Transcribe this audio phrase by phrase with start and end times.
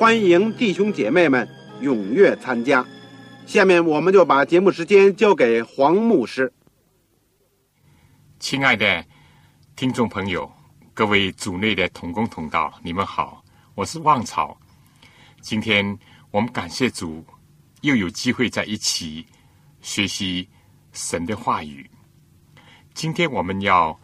[0.00, 1.46] 欢迎弟兄姐妹们
[1.82, 2.82] 踊跃参加。
[3.46, 6.50] 下面我们就把节目时间交给黄牧师。
[8.38, 9.04] 亲爱的
[9.76, 10.50] 听众朋友，
[10.94, 13.44] 各位组内的同工同道，你们好，
[13.74, 14.58] 我是旺草。
[15.42, 15.98] 今天
[16.30, 17.22] 我们感谢主，
[17.82, 19.26] 又有机会在一起
[19.82, 20.48] 学习
[20.92, 21.86] 神的话语。
[22.94, 24.00] 今天我们要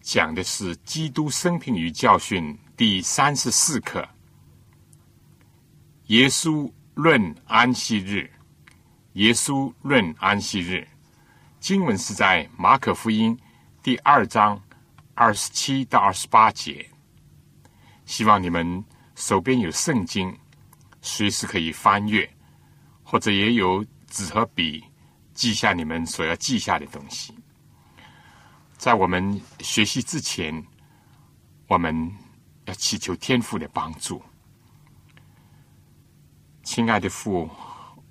[0.00, 4.04] 讲的是《基督生平与教训》第三十四课：
[6.08, 8.30] 耶稣论安息日。
[9.12, 10.88] 耶稣论安息日，
[11.60, 13.38] 经文是在马可福音
[13.82, 14.58] 第二章
[15.14, 16.88] 二十七到二十八节。
[18.06, 18.82] 希望你们
[19.16, 20.34] 手边有圣经，
[21.02, 22.26] 随时可以翻阅，
[23.02, 24.82] 或者也有纸和笔，
[25.34, 27.34] 记下你们所要记下的东西。
[28.78, 30.64] 在我们学习之前，
[31.66, 32.10] 我们
[32.64, 34.22] 要祈求天父的帮助。
[36.70, 37.48] 亲爱的父，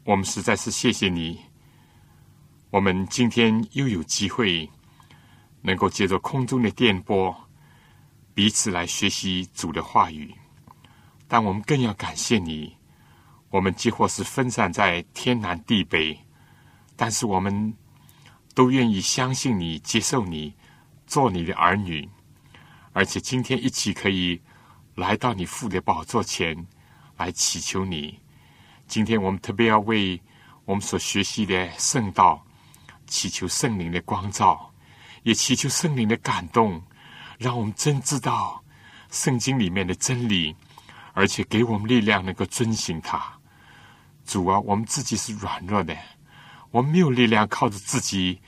[0.04, 1.40] 我们实在是谢谢你。
[2.72, 4.68] 我们今天又有机会
[5.62, 7.34] 能够借着空中的电波，
[8.34, 10.34] 彼此来学习主的话语。
[11.28, 12.76] 但我们更要感谢你。
[13.52, 16.20] 我们几乎是分散在天南地北，
[16.96, 17.72] 但是我们。
[18.56, 20.52] 都愿意相信你，接受你，
[21.06, 22.10] 做你的儿女，
[22.92, 24.42] 而且今天一起可以
[24.96, 26.66] 来到你父的宝座前
[27.18, 28.20] 来祈求你。
[28.88, 30.20] 今天我们特别要为
[30.64, 32.42] 我们所学习的圣道
[33.06, 34.72] 祈求圣灵的光照，
[35.24, 36.82] 也祈求圣灵的感动，
[37.38, 38.64] 让我们真知道
[39.12, 40.56] 圣经里面的真理，
[41.14, 43.22] 而且给我们力量，能够遵行它。
[44.26, 45.96] 主啊，我们自己是软弱的。
[46.72, 48.42] 我们没有力量靠着自己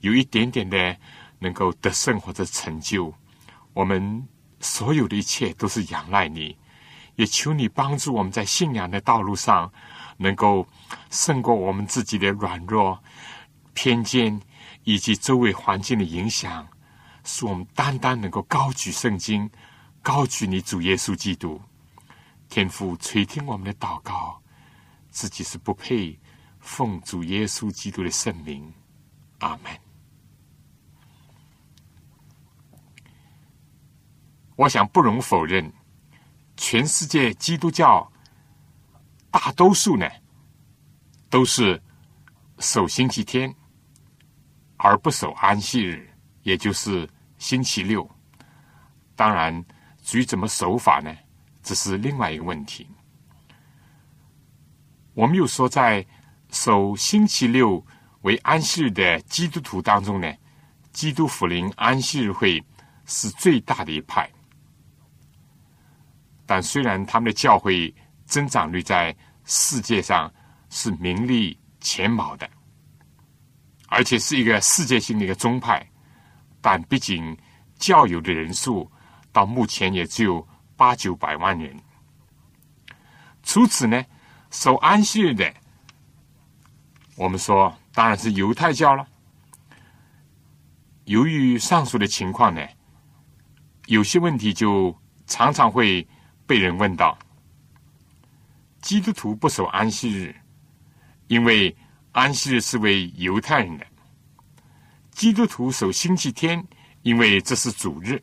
[0.00, 0.96] 有一点点的
[1.38, 3.12] 能够得胜或者成就，
[3.72, 4.28] 我们
[4.60, 6.56] 所有的一切都是仰赖你，
[7.16, 9.70] 也求你帮助我们在信仰的道路上
[10.16, 10.66] 能够
[11.10, 13.02] 胜过我们自己的软弱、
[13.74, 14.40] 偏见
[14.84, 16.66] 以及周围环境的影响，
[17.24, 19.50] 使我们单单能够高举圣经，
[20.00, 21.60] 高举你主耶稣基督，
[22.48, 24.40] 天父垂听我们的祷告，
[25.10, 26.18] 自己是不配。
[26.58, 28.74] 奉主耶稣基督的圣名，
[29.38, 29.72] 阿门。
[34.56, 35.72] 我想不容否认，
[36.56, 38.10] 全世界基督教
[39.30, 40.08] 大多数呢，
[41.28, 41.82] 都是
[42.58, 43.54] 守星期天，
[44.76, 46.08] 而不守安息日，
[46.42, 47.08] 也就是
[47.38, 48.08] 星期六。
[49.14, 49.64] 当然，
[50.02, 51.14] 至于怎么守法呢，
[51.62, 52.88] 这是另外一个问题。
[55.14, 56.06] 我们又说在。
[56.52, 57.84] 守星期六
[58.22, 60.32] 为安息日的基督徒当中呢，
[60.92, 62.64] 基督福临安息日会
[63.04, 64.30] 是最大的一派。
[66.46, 67.92] 但虽然他们的教会
[68.24, 69.14] 增长率在
[69.44, 70.32] 世界上
[70.70, 72.48] 是名列前茅的，
[73.88, 75.84] 而且是一个世界性的一个宗派，
[76.60, 77.36] 但毕竟
[77.78, 78.90] 教友的人数
[79.32, 80.46] 到目前也只有
[80.76, 81.76] 八九百万人。
[83.42, 84.04] 除此呢，
[84.50, 85.52] 守安息日的。
[87.16, 89.06] 我们说，当然是犹太教了。
[91.04, 92.66] 由于上述的情况呢，
[93.86, 94.94] 有些问题就
[95.26, 96.06] 常常会
[96.46, 97.18] 被人问到：
[98.80, 100.34] 基督徒不守安息日，
[101.26, 101.76] 因为
[102.12, 103.84] 安息日是为犹太人的；
[105.10, 106.64] 基督徒守星期天，
[107.02, 108.22] 因为这是主日。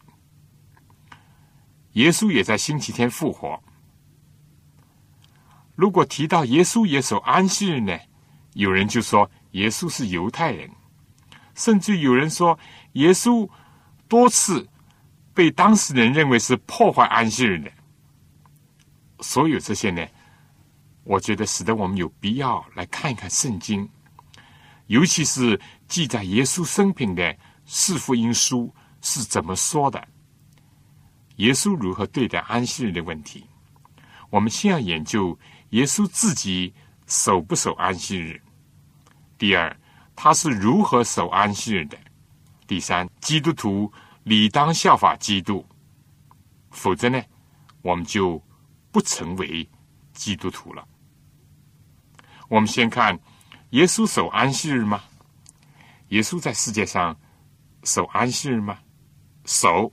[1.93, 3.61] 耶稣也在星期天复活。
[5.75, 7.97] 如果提到耶稣也守安息日呢？
[8.53, 10.69] 有人就说耶稣是犹太人，
[11.55, 12.57] 甚至有人说
[12.93, 13.49] 耶稣
[14.07, 14.67] 多次
[15.33, 17.71] 被当事人认为是破坏安息日的。
[19.23, 20.05] 所有这些呢，
[21.03, 23.89] 我觉得使得我们有必要来看一看圣经，
[24.87, 27.35] 尤其是记载耶稣生平的
[27.65, 28.71] 四福音书
[29.01, 30.07] 是怎么说的，
[31.37, 33.45] 耶稣如何对待安息日的问题。
[34.29, 35.37] 我们先要研究
[35.69, 36.73] 耶稣自己
[37.07, 38.41] 守不守安息日。
[39.37, 39.75] 第二，
[40.15, 41.97] 他是如何守安息日的？
[42.67, 43.91] 第三，基督徒
[44.23, 45.65] 理当效法基督，
[46.71, 47.21] 否则呢，
[47.81, 48.41] 我们就
[48.93, 49.67] 不成为
[50.13, 50.87] 基督徒了。
[52.47, 53.19] 我们先看
[53.71, 55.03] 耶稣守安息日吗？
[56.09, 57.19] 耶稣在世界上
[57.83, 58.77] 守安息日吗？
[59.45, 59.91] 守。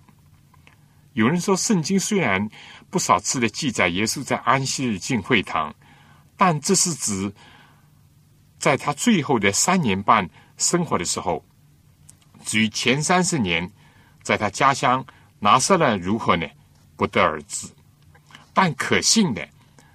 [1.14, 2.46] 有人说，圣经虽然
[2.90, 5.74] 不少次的记载耶稣在安息日进会堂，
[6.36, 7.32] 但这是指
[8.58, 11.42] 在他最后的三年半生活的时候。
[12.44, 13.70] 至于前三十年，
[14.22, 15.04] 在他家乡
[15.38, 16.46] 拿撒勒如何呢？
[16.96, 17.66] 不得而知。
[18.62, 19.48] 但可信的，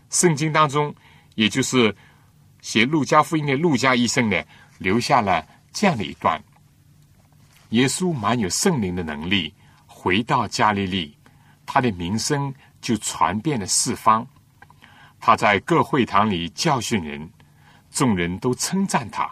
[0.10, 0.92] 圣经当中，
[1.36, 1.96] 也就是
[2.62, 4.44] 写路加福音的路加医生呢，
[4.80, 6.44] 留下了这样的一段：
[7.70, 9.54] 耶稣满有圣灵的能力，
[9.86, 11.16] 回到加利利，
[11.64, 12.52] 他的名声
[12.82, 14.28] 就传遍了四方。
[15.20, 17.30] 他在各会堂里教训人，
[17.92, 19.30] 众人都称赞他。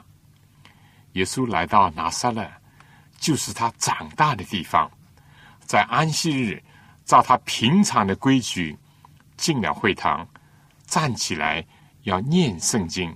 [1.13, 2.47] 耶稣来到拿撒勒。
[3.17, 4.91] 就是他长大的地方，
[5.65, 6.61] 在安息日，
[7.03, 8.77] 照他平常的规矩，
[9.43, 10.25] 进了会堂，
[10.87, 11.65] 站起来
[12.03, 13.13] 要念圣经。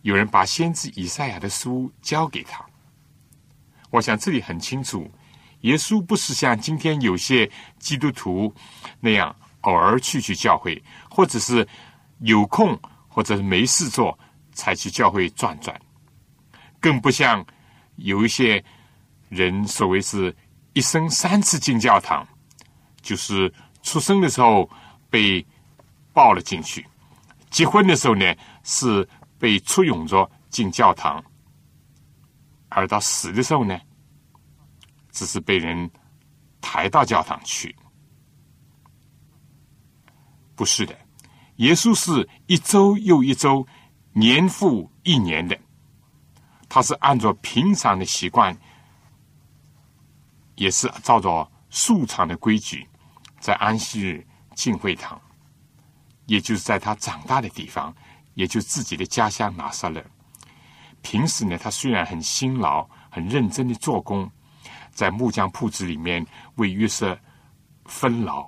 [0.00, 2.64] 有人把先知以赛亚的书交给他。
[3.90, 5.06] 我想这里很清楚，
[5.60, 8.50] 耶稣不是像今天有些基督徒
[8.98, 11.68] 那样偶尔去去教会，或者是
[12.20, 14.18] 有空或者是没事做
[14.54, 15.78] 才去教会转转，
[16.80, 17.44] 更不像
[17.96, 18.64] 有一些。
[19.30, 20.34] 人所谓是
[20.72, 22.26] 一生三次进教堂，
[23.00, 24.68] 就是出生的时候
[25.10, 25.44] 被
[26.12, 26.86] 抱了进去，
[27.50, 29.06] 结婚的时候呢是
[29.38, 31.22] 被簇拥着进教堂，
[32.68, 33.78] 而到死的时候呢，
[35.10, 35.90] 只是被人
[36.60, 37.74] 抬到教堂去。
[40.54, 40.96] 不是的，
[41.56, 43.66] 耶稣是一周又一周，
[44.12, 45.58] 年复一年的，
[46.68, 48.56] 他是按照平常的习惯。
[50.56, 52.86] 也是照着素常的规矩，
[53.38, 54.26] 在安息日
[54.60, 55.18] 进会堂，
[56.26, 57.94] 也就是在他长大的地方，
[58.34, 60.04] 也就自己的家乡拿撒勒。
[61.00, 64.30] 平时呢，他虽然很辛劳、很认真的做工，
[64.90, 66.26] 在木匠铺子里面
[66.56, 67.18] 为约瑟
[67.86, 68.46] 分劳，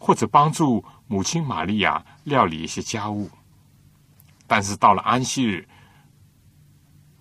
[0.00, 3.30] 或者帮助母亲玛利亚料理一些家务，
[4.48, 5.64] 但是到了安息日，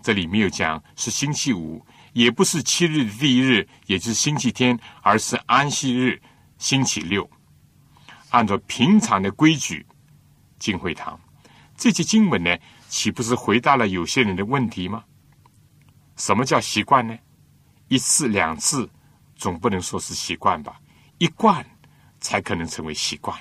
[0.01, 1.85] 这里没有讲是星期五。
[2.13, 6.21] 也不是七日的第一日，也就是星期天，而是安息日，
[6.57, 7.29] 星期六。
[8.35, 9.85] 按照平常的规矩
[10.59, 11.17] 进会堂，
[11.77, 12.53] 这些经文呢，
[12.89, 15.05] 岂不是回答了有些人的问题吗？
[16.17, 17.17] 什么叫习惯呢？
[17.87, 18.89] 一次两次
[19.37, 20.77] 总不能说是习惯吧？
[21.17, 21.65] 一贯
[22.19, 23.39] 才可能成为习惯。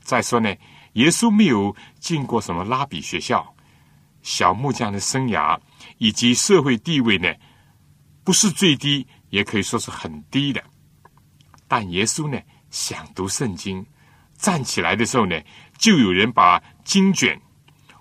[0.00, 0.52] 再说呢，
[0.94, 3.54] 耶稣没有进过什么拉比学校，
[4.20, 5.56] 小木匠的生涯
[5.98, 7.32] 以及社会地位呢？
[8.24, 10.60] 不是最低，也可以说是很低的。
[11.68, 12.36] 但耶稣呢，
[12.76, 13.84] 想读圣经，
[14.36, 15.34] 站起来的时候呢，
[15.78, 17.40] 就有人把经卷。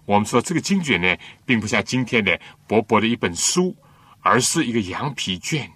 [0.05, 3.73] 我们说这个经卷呢，并不像今天的薄薄的一本书，
[4.19, 5.71] 而是一个羊皮卷。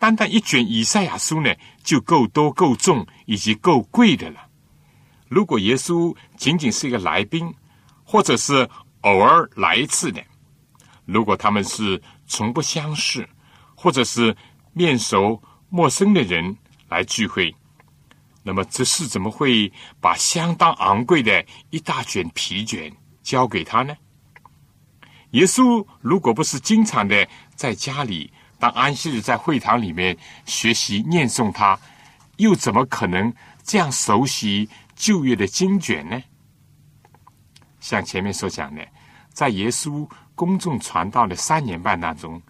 [0.00, 4.48] 单单一卷以赛亚书呢，就够多、够重以及够贵的了。
[5.28, 7.54] 如果耶稣仅仅是一个来宾，
[8.02, 8.68] 或者是
[9.02, 10.20] 偶尔来一次的，
[11.04, 13.28] 如果他们是从不相识。
[13.74, 14.36] 或者是
[14.74, 16.56] 面熟陌生的人
[16.88, 17.52] 来聚会，
[18.42, 23.94] 那么这是怎么会把相当昂贵的一大卷皮卷交给他呢？
[25.30, 31.78] 耶稣如果不是经常的在家里当安息日在会堂里面学习念诵，他
[32.36, 33.32] 又怎么可能
[33.62, 36.22] 这样熟悉旧约的经卷呢？
[37.80, 38.86] 像前面所讲的，
[39.32, 42.40] 在耶稣公众传道的三年半当中，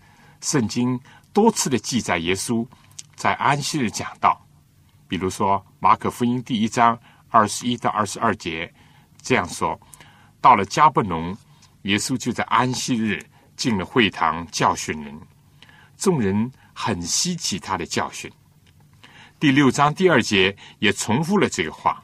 [0.41, 1.01] 圣经。
[1.35, 2.63] 多次的记载，耶稣
[3.15, 4.39] 在安息日讲道，
[5.09, 6.97] 比如说马可福音第一章
[7.29, 8.73] 二十一到二十二节
[9.21, 9.77] 这样说：
[10.41, 11.37] 到了加布农，
[11.83, 13.21] 耶稣就在安息日
[13.57, 15.21] 进了会堂教训人，
[15.97, 18.31] 众人很稀奇他的教训。
[19.41, 22.01] 第六章第二节也重复了这个话：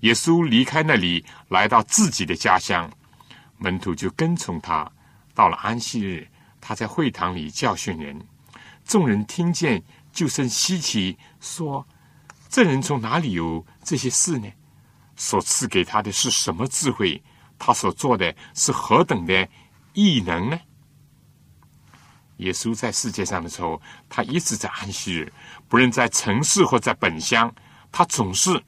[0.00, 2.90] 耶稣离开那里，来到自己的家乡，
[3.58, 4.90] 门徒就跟从他。
[5.34, 6.26] 到了安息日，
[6.58, 8.18] 他在会堂里教训人。
[8.82, 11.86] 众人听见，就甚稀奇，说
[12.50, 14.50] ：“这人从哪里有这些事呢？
[15.14, 17.22] 所赐给他的是什么智慧？
[17.58, 19.48] 他所做的是何等的
[19.92, 20.58] 异能呢？
[22.38, 25.32] 耶稣在世界上的时候，他一直在安息日，
[25.68, 27.54] 不论在城市或在本乡，
[27.92, 28.60] 他总是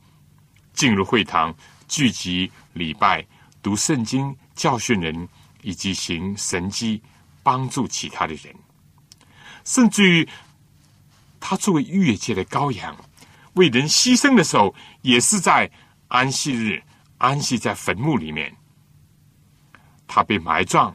[0.73, 1.53] 进入会堂，
[1.89, 3.27] 聚集礼拜、
[3.63, 5.29] 读圣经、教训人，
[5.63, 7.03] 以及行神迹，
[7.43, 8.55] 帮助其他的人。
[9.65, 10.29] 甚至于，
[11.41, 12.95] 他作为逾越界的羔羊，
[13.55, 15.71] 为人牺牲的时候，也是在
[16.09, 16.83] 安息日
[17.19, 18.55] 安息在坟墓里面。
[20.07, 20.95] 他被埋葬，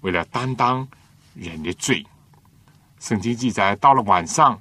[0.00, 0.86] 为了担当
[1.34, 2.06] 人的罪。
[3.00, 4.60] 圣经记载，到了晚上，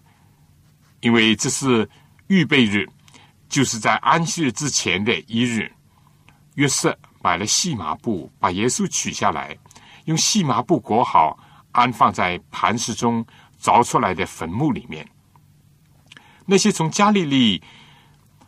[1.02, 1.88] 因为这是
[2.28, 2.90] 预备日，
[3.48, 5.72] 就是在安息日之前的一日，
[6.56, 9.56] 约瑟买了细麻布，把耶稣取下来，
[10.06, 11.38] 用细麻布裹好，
[11.72, 13.24] 安放在磐石中
[13.62, 15.08] 凿出来的坟墓里面。
[16.52, 17.64] 那些从加利利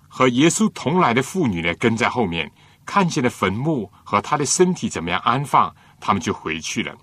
[0.09, 2.51] 和耶稣同来的妇女呢，跟在后面，
[2.85, 6.93] 看见了坟墓和他的身体怎么样安放，他们就回去了，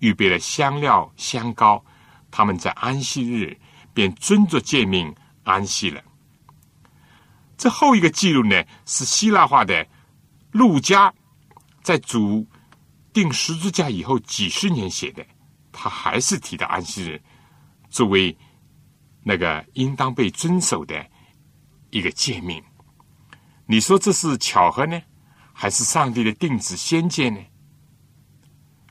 [0.00, 1.80] 预备了香料、香膏。
[2.32, 3.56] 他们在安息日
[3.94, 5.14] 便遵着诫命
[5.44, 6.02] 安息了。
[7.56, 9.86] 这后一个记录呢，是希腊化的
[10.50, 11.14] 路加
[11.80, 12.44] 在主
[13.12, 15.24] 定十字架以后几十年写的，
[15.70, 17.22] 他还是提到安息日
[17.88, 18.36] 作为
[19.30, 21.06] 那个应当被遵守的
[21.90, 22.60] 一个诫命。
[23.64, 25.00] 你说这是巧合呢，
[25.52, 27.40] 还是上帝的定旨先见呢？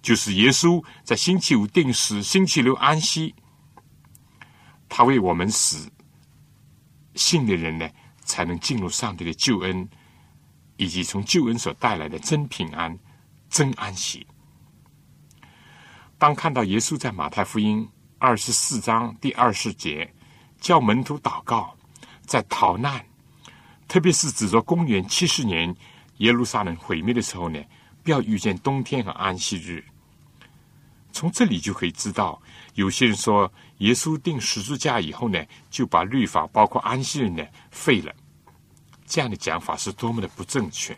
[0.01, 3.35] 就是耶稣在星期五定时，星期六安息。
[4.87, 5.91] 他为我们死，
[7.15, 7.89] 信的人呢，
[8.21, 9.89] 才能进入上帝的救恩，
[10.77, 12.97] 以及从救恩所带来的真平安、
[13.49, 14.25] 真安息。
[16.17, 17.85] 当看到耶稣在马太福音
[18.19, 20.09] 二十四章第二十节
[20.59, 21.75] 叫门徒祷告，
[22.25, 23.03] 在逃难，
[23.87, 25.75] 特别是指着公元七十年
[26.17, 27.59] 耶路撒冷毁灭的时候呢，
[28.03, 29.83] 不要遇见冬天和安息日。
[31.11, 32.39] 从这里就可以知道，
[32.75, 38.13] 有些人说耶稣定十字架以后呢，就把律法包括安息日呢废了。
[39.07, 40.95] 这样的讲法是多么的不正确。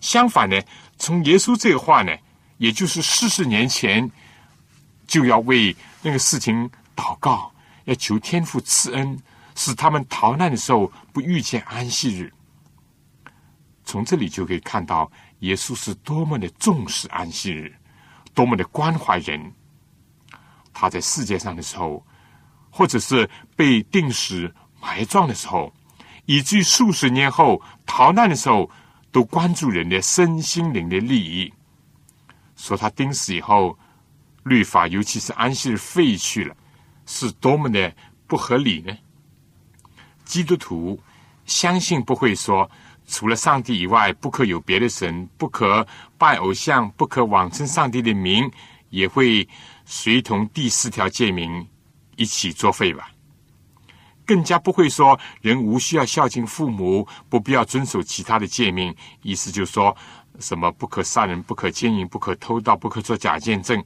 [0.00, 0.60] 相反呢，
[0.98, 2.14] 从耶稣这个话呢，
[2.58, 4.08] 也就是四十年前
[5.06, 7.50] 就要为那个事情祷告，
[7.90, 9.20] 要求天父赐恩，
[9.56, 12.32] 使他们逃难的时候不遇见安息日。
[13.84, 17.74] 从这里就可以看到，耶稣是多么的重视安息日。
[18.32, 19.52] 多么的关怀人！
[20.72, 22.06] 他在世界上的时候，
[22.70, 25.74] 或者是被钉死埋葬的时候，
[26.26, 28.70] 以至于数十年后逃难的时候，
[29.10, 31.52] 都关注人的身心灵的利益。
[32.54, 33.76] 说他钉死以后，
[34.44, 36.56] 律法尤其是安息日废去了，
[37.10, 37.92] 是多么的
[38.28, 38.96] 不合理呢？
[40.24, 41.02] 基督徒
[41.44, 42.70] 相信不会说。
[43.08, 45.84] 除了上帝以外，不可有别的神，不可
[46.16, 48.48] 拜偶像，不可妄称上帝的名，
[48.90, 49.48] 也会
[49.84, 51.66] 随同第四条诫命
[52.14, 53.10] 一起作废吧。
[54.24, 58.94] 更加不会说人无需要孝敬父母，不必要遵守其他的诫命。
[59.22, 59.96] 意思就是说
[60.38, 63.84] 什么不可杀人，不可奸淫，不可偷盗，不可做假见证，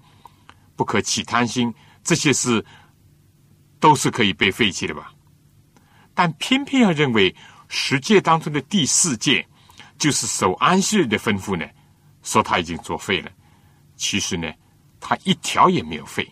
[0.77, 2.63] 不可起贪心，这些事
[3.85, 5.13] 都是可以被废弃的吧？
[6.15, 7.37] 但偏偏要认为。
[7.67, 9.45] 十诫当中的第四诫，
[9.99, 11.67] 就是守安息日的吩咐呢，
[12.23, 13.31] 说他已经作废了。
[13.97, 14.53] 其实呢，
[15.01, 16.31] 他一条也没有废。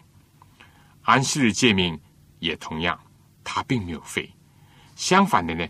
[1.02, 1.98] 安息日诫命
[2.38, 2.96] 也同样，
[3.42, 4.30] 他并没有废。
[4.94, 5.66] 相反的呢，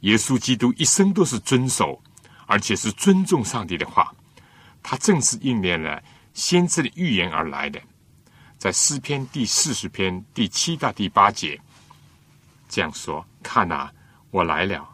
[0.00, 2.02] 耶稣基督一生都是遵守，
[2.46, 4.12] 而且是尊重上帝的话。
[4.82, 6.02] 他正是应验了
[6.34, 7.80] 先知的预言而来的。
[8.64, 11.60] 在诗篇第四十篇第七到第八节
[12.66, 13.90] 这样说：“看呐，
[14.30, 14.88] 我来了。”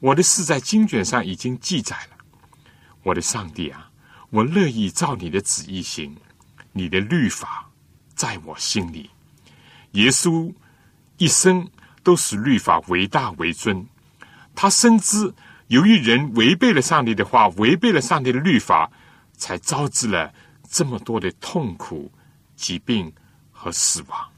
[0.00, 2.16] 我的事在经卷上已经记载了，
[3.02, 3.90] 我的上帝啊，
[4.30, 6.16] 我乐意照你的旨意行，
[6.72, 7.68] 你的律法
[8.14, 9.10] 在我心里。
[9.90, 10.50] 耶稣
[11.18, 11.68] 一生
[12.02, 13.86] 都使律法为大为尊，
[14.54, 15.34] 他深知
[15.66, 18.90] 由于人违背了上帝的话，违背了上帝的律法，
[19.36, 20.32] 才招致了
[20.66, 22.10] 这么多的痛苦、
[22.62, 23.12] 疾病
[23.50, 24.28] 和死亡。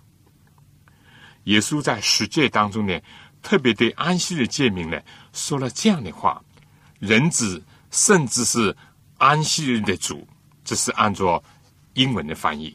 [1.45, 2.99] 耶稣在十诫当中呢，
[3.43, 4.99] 特别对安息日诫命呢。
[5.35, 6.43] 说了这样的话，
[6.99, 8.75] 人子甚至是
[9.19, 10.26] 安息日的主，
[10.64, 11.43] 这是按照
[11.93, 12.75] 英文的翻译。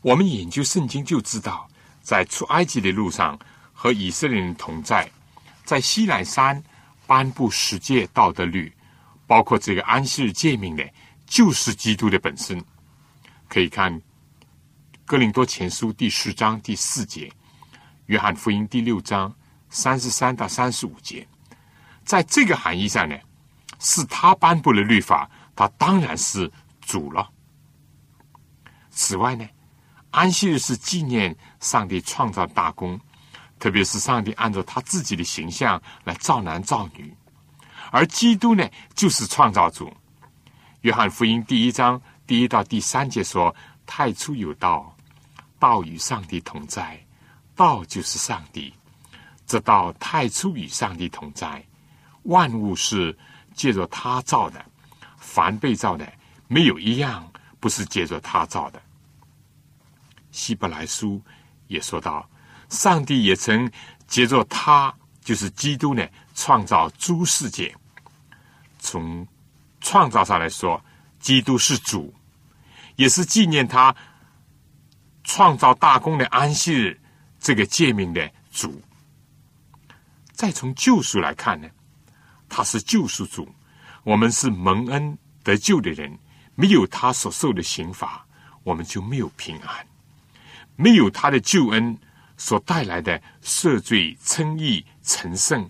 [0.00, 1.68] 我们研究圣经就知道，
[2.02, 3.36] 在出埃及的路上
[3.72, 5.10] 和以色列人同在，
[5.64, 6.62] 在西乃山
[7.06, 8.72] 颁布十诫道德律，
[9.26, 10.88] 包括这个安息日诫命的，
[11.26, 12.64] 就是基督的本身。
[13.48, 14.00] 可以看
[15.12, 17.30] 哥林多前书第十章第四节，
[18.06, 19.30] 约翰福音第六章
[19.68, 21.28] 三十三到三十五节。
[22.02, 23.14] 在这个含义上呢，
[23.78, 26.50] 是他颁布了律法，他当然是
[26.80, 27.28] 主了。
[28.88, 29.46] 此外呢，
[30.12, 32.98] 安息日是纪念上帝创造大功，
[33.58, 37.14] 特别是上帝按照他自己的形象来造男造女，
[37.90, 39.92] 而基督呢，就是创造主。
[40.80, 43.54] 约翰福音第一章第一到第三节说
[43.84, 44.91] ：“太初有道，
[45.62, 47.00] 道与上帝同在，
[47.54, 48.74] 道就是上帝。
[49.46, 51.64] 这道太初与上帝同在，
[52.24, 53.16] 万物是
[53.54, 54.64] 借着他造的，
[55.18, 56.12] 凡被造的，
[56.48, 58.82] 没有一样不是借着他造的。”
[60.32, 61.22] 希伯来书
[61.68, 62.28] 也说到，
[62.68, 63.70] 上帝也曾
[64.08, 66.04] 借着他，就是基督呢，
[66.34, 67.72] 创造诸世界。
[68.80, 69.24] 从
[69.80, 70.84] 创造上来说，
[71.20, 72.12] 基督是主，
[72.96, 73.94] 也是纪念他
[75.34, 77.00] 创造大功的安息日
[77.40, 78.82] 这个诫命的主。
[80.30, 81.66] 再从救赎来看呢，
[82.50, 83.48] 他是救赎主，
[84.04, 86.18] 我们是蒙恩得救的人，
[86.54, 88.22] 没有他所受的刑罚，
[88.62, 89.82] 我们就没有平安；
[90.76, 91.98] 没有他的救恩
[92.36, 95.66] 所带来的赦罪、称义、成圣，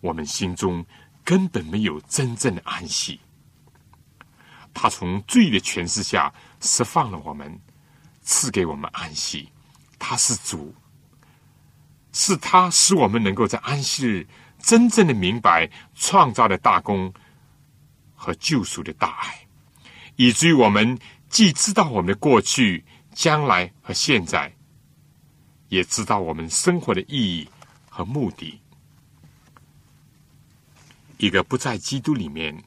[0.00, 0.86] 我们心中
[1.24, 3.18] 根本没有真正的安息。
[4.72, 7.60] 他从罪的权势下释放了我们，
[8.22, 9.50] 赐给我们安息。
[9.98, 10.74] 他是主，
[12.12, 14.26] 是他使我们能够在安息日
[14.58, 17.12] 真正的明白创造的大功
[18.14, 19.46] 和救赎的大爱，
[20.16, 20.98] 以至于我们
[21.28, 24.52] 既知道我们的过去、将来和现在，
[25.68, 27.48] 也知道我们生活的意义
[27.88, 28.60] 和目的。
[31.18, 32.62] 一个不在基督里面。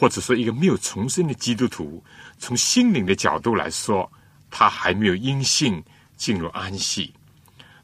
[0.00, 2.04] 或者说，一个没有重生的基督徒，
[2.38, 4.08] 从心灵的角度来说，
[4.50, 5.82] 他还没有因信
[6.16, 7.14] 进入安息。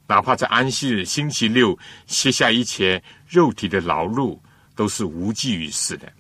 [0.07, 4.39] 哪怕在安息日、星期六歇下一切肉体的劳碌，
[4.75, 6.13] 都是无济于事的。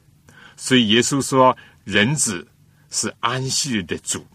[0.56, 2.46] 所以耶稣说：“人子
[2.90, 4.26] 是安息日的主。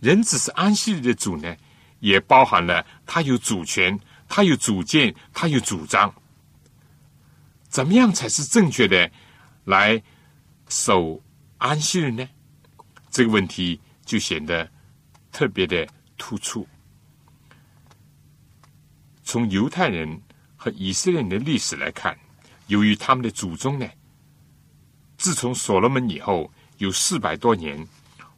[0.00, 1.56] 人子是安息日的主呢，
[2.00, 6.12] 也包含了他有主权，他有主见，他有主张。
[7.68, 9.10] 怎么样才是正确的？
[9.64, 10.02] 来。”
[10.68, 11.22] 守
[11.58, 12.26] 安息日呢？
[13.10, 14.66] 这个问题就显得
[15.32, 16.64] 特别的突出。
[19.24, 20.20] 从犹太人
[20.56, 22.16] 和以色列人的历史来看，
[22.66, 23.88] 由于他们的祖宗呢，
[25.16, 27.84] 自从所罗门以后有四百多年，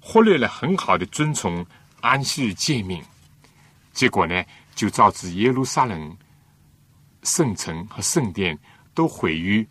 [0.00, 1.66] 忽略了很好的遵从
[2.00, 3.02] 安息日诫命，
[3.92, 6.16] 结果呢，就导致耶路撒冷
[7.24, 8.58] 圣城和圣殿
[8.94, 9.68] 都毁于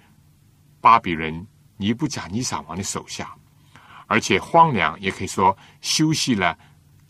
[0.81, 1.47] 巴比伦。
[1.77, 3.35] 尼布甲尼撒王的手下，
[4.07, 6.57] 而且荒凉，也可以说休息了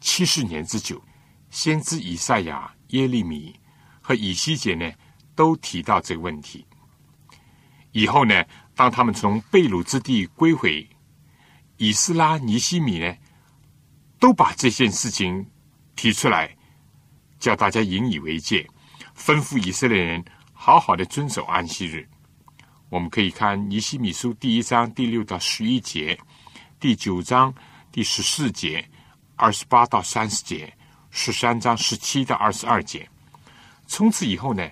[0.03, 1.01] 七十年之久。
[1.49, 3.55] 先知以赛亚、耶利米
[4.01, 4.91] 和以西结呢，
[5.33, 6.65] 都提到这个问题。
[7.91, 8.43] 以后呢，
[8.75, 10.87] 当他们从贝鲁之地归回，
[11.77, 13.15] 以斯拉、尼西米呢，
[14.19, 15.45] 都把这件事情
[15.95, 16.53] 提出来，
[17.39, 18.67] 叫大家引以为戒，
[19.15, 22.09] 吩咐以色列人好好的遵守安息日。
[22.89, 26.19] 我们可以看《尼西米书》第一章第六到十一节，
[26.79, 27.53] 第九章
[27.91, 28.83] 第十四节，
[29.43, 30.73] 二十八到三十节，
[31.11, 33.05] 十三章十七到二十二节。
[33.85, 34.65] 从此以后呢，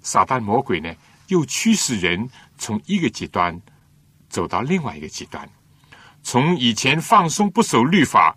[0.00, 0.90] 撒旦魔鬼呢
[1.26, 3.60] 又驱使人从一个极端
[4.30, 5.46] 走到另外一个极端，
[6.22, 8.34] 从以前放松不守律法，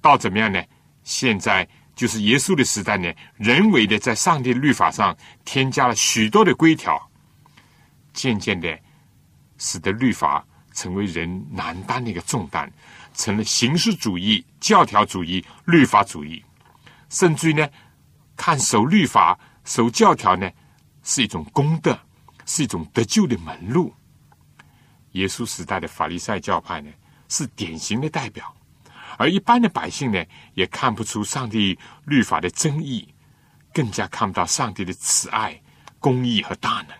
[0.00, 0.62] 到怎么样呢？
[1.02, 7.10] 现在就是耶稣的时代呢，人为的在上帝律法上添加了许多的规条。
[8.12, 8.78] 渐渐的，
[9.58, 12.72] 使得律法成为人难担的一个重担，
[13.14, 16.42] 成了形式主义、教条主义、律法主义，
[17.08, 17.68] 甚至于呢，
[18.36, 20.50] 看守律法、守教条呢，
[21.02, 21.98] 是一种功德，
[22.46, 23.92] 是一种得救的门路。
[25.12, 26.90] 耶稣时代的法利赛教派呢，
[27.28, 28.54] 是典型的代表，
[29.18, 33.06] 而一般的百姓呢，也看不出上帝律法的真义，
[33.74, 35.60] 更加看不到上帝的慈爱、
[35.98, 36.96] 公义和大能。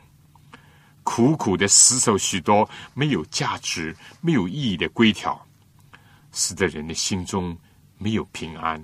[1.04, 5.44] 苦苦的死守许多没有价值、没有意义的规条，
[6.32, 7.56] 使得人的心中
[7.98, 8.82] 没有平安、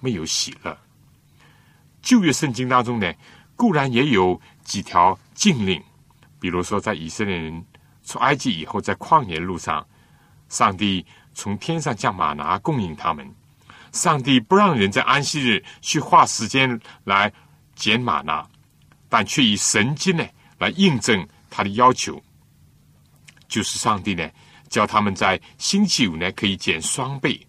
[0.00, 0.76] 没有喜乐。
[2.02, 3.12] 旧约圣经当中呢，
[3.54, 5.82] 固然也有几条禁令，
[6.40, 7.64] 比如说在以色列人
[8.04, 9.86] 出埃及以后，在旷野路上，
[10.48, 11.04] 上帝
[11.34, 13.26] 从天上降马拿供应他们；
[13.92, 17.32] 上帝不让人在安息日去花时间来
[17.74, 18.48] 捡马拿，
[19.08, 20.26] 但却以神经呢
[20.58, 21.26] 来印证。
[21.48, 22.22] 他的要求
[23.48, 24.28] 就是上帝呢，
[24.76, 27.46] 叫他们在星期五呢可以减双倍，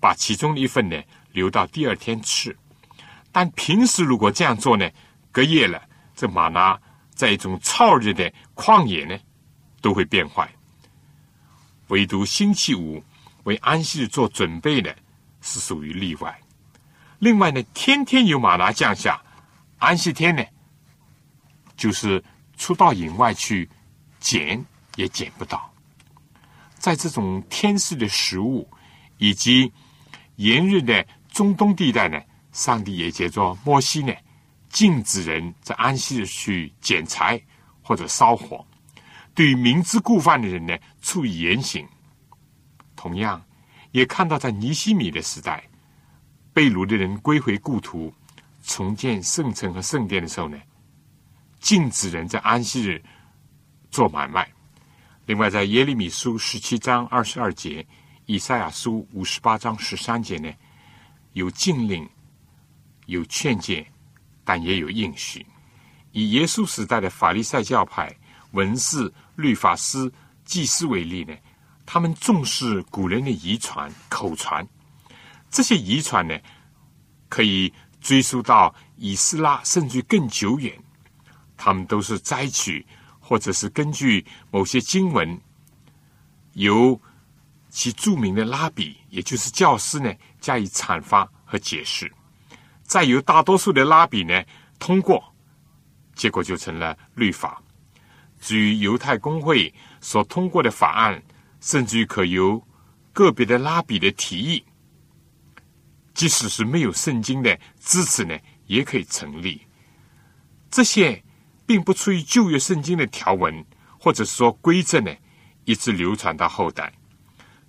[0.00, 0.98] 把其中的一份呢
[1.32, 2.56] 留到第二天吃。
[3.30, 4.90] 但平时如果这样做呢，
[5.30, 5.82] 隔夜了，
[6.16, 6.80] 这马拿
[7.14, 9.18] 在一种燥热的旷野呢，
[9.82, 10.50] 都会变坏。
[11.88, 13.04] 唯独星期五
[13.42, 14.96] 为安息日做准备的，
[15.42, 16.40] 是属于例外。
[17.18, 19.22] 另外呢，天天有马拿降下，
[19.76, 20.42] 安息天呢，
[21.76, 22.24] 就是
[22.56, 23.68] 出到营外去
[24.18, 24.64] 捡
[24.96, 25.70] 也捡不到。
[26.84, 28.68] 在这种天赐的食物
[29.16, 29.72] 以及
[30.36, 32.20] 炎热的中东地带呢，
[32.52, 34.12] 上帝也借着摩西呢，
[34.68, 37.40] 禁止人在安息日去捡柴
[37.80, 38.62] 或者烧火。
[39.34, 41.88] 对于明知故犯的人呢，处以严刑。
[42.94, 43.42] 同样，
[43.92, 45.64] 也看到在尼西米的时代，
[46.52, 48.12] 被掳的人归回故土，
[48.62, 50.58] 重建圣城和圣殿的时候呢，
[51.60, 53.02] 禁止人在安息日
[53.90, 54.46] 做买卖。
[55.26, 57.86] 另外，在耶利米书十七章二十二节、
[58.26, 60.52] 以赛亚书五十八章十三节呢，
[61.32, 62.08] 有禁令，
[63.06, 63.86] 有劝诫，
[64.44, 65.44] 但也有应许。
[66.12, 68.14] 以耶稣时代的法利赛教派。
[68.52, 70.08] 文士、律法师、
[70.44, 71.34] 祭司为例呢，
[71.84, 74.64] 他们重视古人的遗传、口传。
[75.50, 76.38] 这些遗传呢，
[77.28, 80.72] 可以追溯到以斯拉，甚至更久远。
[81.56, 82.86] 他们都是摘取，
[83.26, 85.40] 或者是根据某些经文，
[86.52, 87.00] 由
[87.70, 92.12] 其著名的拉比，也就是教师呢，加以阐发和解释，
[92.82, 94.44] 再由大多数的拉比呢
[94.78, 95.24] 通过，
[96.14, 97.62] 结果就成了律法。
[98.40, 101.22] 至于犹太公会所通过的法案，
[101.60, 102.62] 甚至于可由
[103.14, 104.62] 个别的拉比的提议，
[106.12, 109.62] 即使是没有圣经的支持呢，也可以成立。
[110.70, 111.24] 这些
[111.66, 113.64] 并不出于旧约圣经的条文，
[113.98, 115.14] 或者说规则呢，
[115.64, 116.92] 一直流传到后代。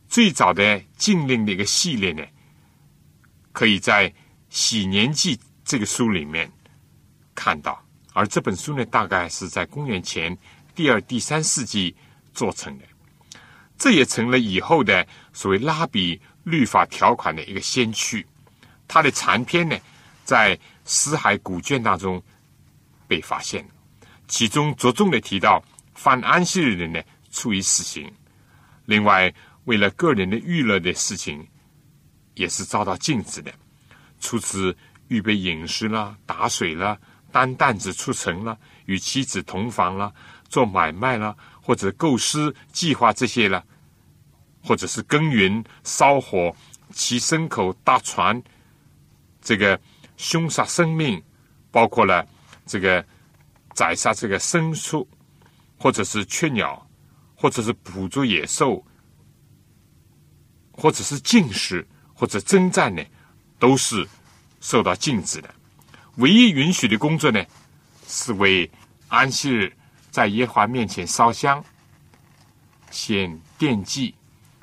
[0.08, 2.24] 最早的禁令的一个系列呢，
[3.52, 4.10] 可以在
[4.50, 6.52] 《喜年记》这个书里面
[7.34, 10.38] 看到，而这本书呢，大概是在公元前。
[10.76, 11.96] 第二、第三世纪
[12.34, 12.84] 做成的，
[13.78, 18.26] 这也成了以后的所谓拉比律法条款的一个先驱。
[18.88, 19.78] 它的残篇呢，
[20.26, 22.22] 在死海古卷当中
[23.08, 23.70] 被发现了，
[24.28, 28.12] 其中着重的提到犯安息日的人呢，处以死刑。
[28.86, 29.34] 另外，
[29.66, 31.48] 为了个人的娱乐的事情，
[32.34, 33.52] 也是遭到禁止的，
[34.20, 34.76] 出自
[35.08, 36.98] 预备饮食啦、打水啦、
[37.32, 40.12] 担担子出城啦、与妻子同房啦。
[40.48, 43.66] 做买卖啦，或者构思计划这些了，
[44.64, 46.56] 或者是耕耘、烧火、
[46.92, 48.42] 骑牲口、搭船，
[49.42, 49.78] 这个
[50.18, 51.22] 凶杀生命，
[51.72, 52.26] 包括了
[52.66, 53.04] 这个
[53.76, 55.08] 宰杀这个牲畜，
[55.78, 56.90] 或者是雀鸟，
[57.36, 58.84] 或者是捕捉野兽，
[60.72, 63.04] 或者是进食或者征战呢，
[63.60, 64.08] 都是
[64.60, 65.54] 受到禁止的。
[66.16, 67.46] 唯一允许的工作呢，
[68.08, 68.72] 是为
[69.10, 69.72] 安息日。
[70.12, 71.62] 在耶和华面前烧香、
[72.90, 74.16] 献奠祭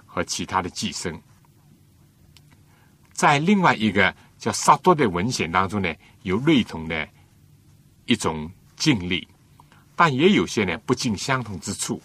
[0.06, 1.20] 和其他的祭牲，
[3.12, 7.06] 在另外一个叫撒多的文献当中呢，有类同的
[8.06, 8.50] 一种
[8.82, 9.28] 尽力，
[9.94, 12.02] 但也有些呢不尽相同之处。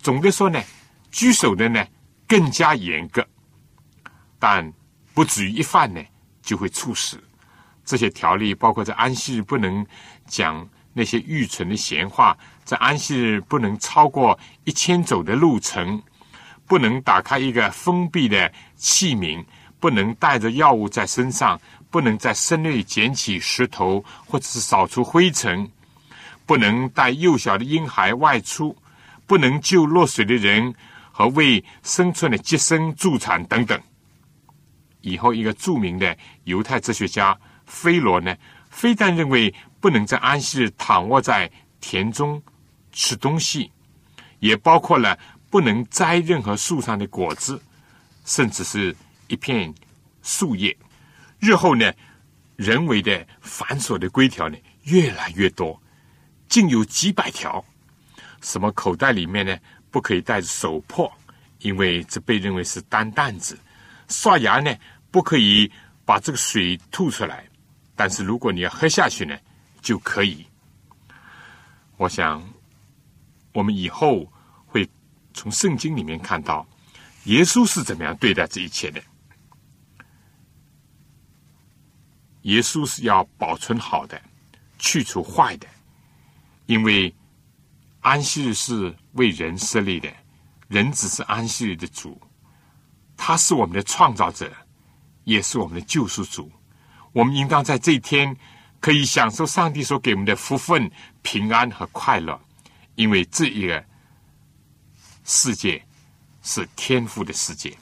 [0.00, 0.60] 总的说呢，
[1.12, 1.86] 居守的呢
[2.26, 3.24] 更加严格，
[4.40, 4.72] 但
[5.14, 6.02] 不至于一犯呢
[6.42, 7.22] 就会处死。
[7.84, 9.86] 这些条例包括在安息日不能
[10.26, 10.68] 讲。
[10.98, 12.34] 那些愚蠢的闲话，
[12.64, 16.02] 在安息日不能超过一千走的路程，
[16.66, 19.44] 不能打开一个封闭的器皿，
[19.78, 21.60] 不能带着药物在身上，
[21.90, 25.70] 不能在室内捡起石头或者是扫除灰尘，
[26.46, 28.74] 不能带幼小的婴孩外出，
[29.26, 30.74] 不能救落水的人
[31.12, 33.78] 和为生存的接生助产等等。
[35.02, 38.34] 以后，一个著名的犹太哲学家菲罗呢，
[38.70, 39.54] 非但认为。
[39.78, 41.48] 不能在安息日躺卧在
[41.80, 42.42] 田中
[42.90, 43.70] 吃东西，
[44.40, 45.16] 也包括了
[45.48, 47.62] 不能摘任何树上的果子，
[48.24, 48.96] 甚至是
[49.28, 49.72] 一片
[50.24, 50.76] 树叶。
[51.38, 51.92] 日后呢，
[52.56, 55.80] 人为的繁琐的规条呢越来越多，
[56.48, 57.64] 竟有几百条。
[58.40, 59.56] 什么口袋里面呢
[59.90, 61.12] 不可以带着手破，
[61.60, 63.58] 因为这被认为是担担子。
[64.08, 64.74] 刷牙呢
[65.10, 65.70] 不可以
[66.04, 67.44] 把这个水吐出来，
[67.94, 69.36] 但是如果你要喝下去呢。
[69.82, 70.44] 就可以。
[71.96, 72.42] 我想，
[73.52, 74.26] 我们以后
[74.66, 74.88] 会
[75.32, 76.66] 从圣经里面看到，
[77.26, 79.00] 耶稣是怎么样对待这一切的。
[82.42, 84.20] 耶稣是要保存好的，
[84.76, 85.68] 去除坏的，
[86.66, 87.14] 因为
[88.00, 90.12] 安息日是为人设立的，
[90.68, 92.20] 人只是安息日的主，
[93.16, 94.52] 他是我们的创造者，
[95.24, 96.50] 也是我们的救赎主。
[97.12, 98.36] 我们应当在这一天。
[98.78, 100.88] 可以享受上帝所给我们的福分、
[101.22, 102.38] 平安和快乐，
[102.94, 103.84] 因为这一个
[105.24, 105.82] 世界
[106.42, 107.76] 是天赋的世界。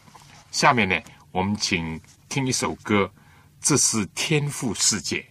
[0.51, 0.99] 下面呢，
[1.33, 3.13] 我们请听一首歌，
[3.61, 5.27] 这是天赋世界。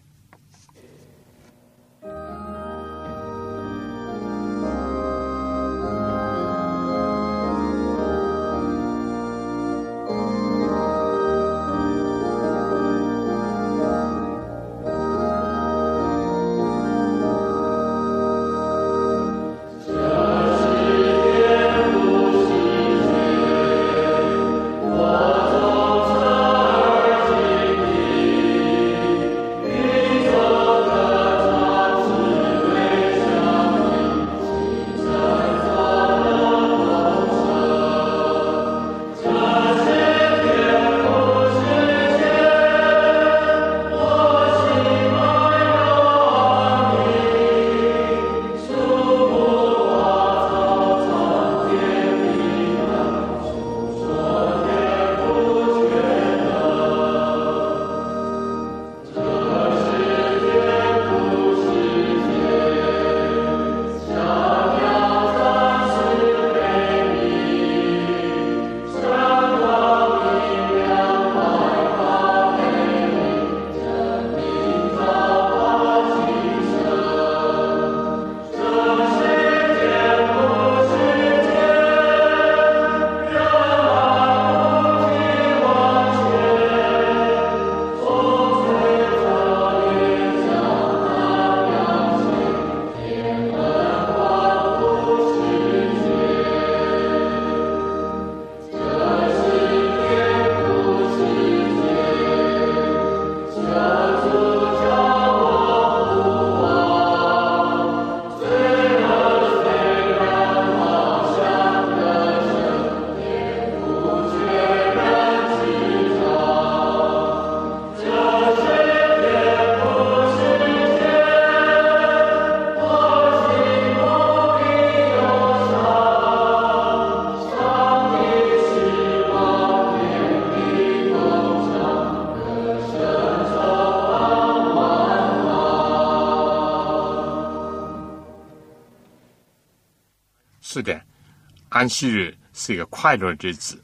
[141.84, 143.84] 安息日是一个快乐的日子，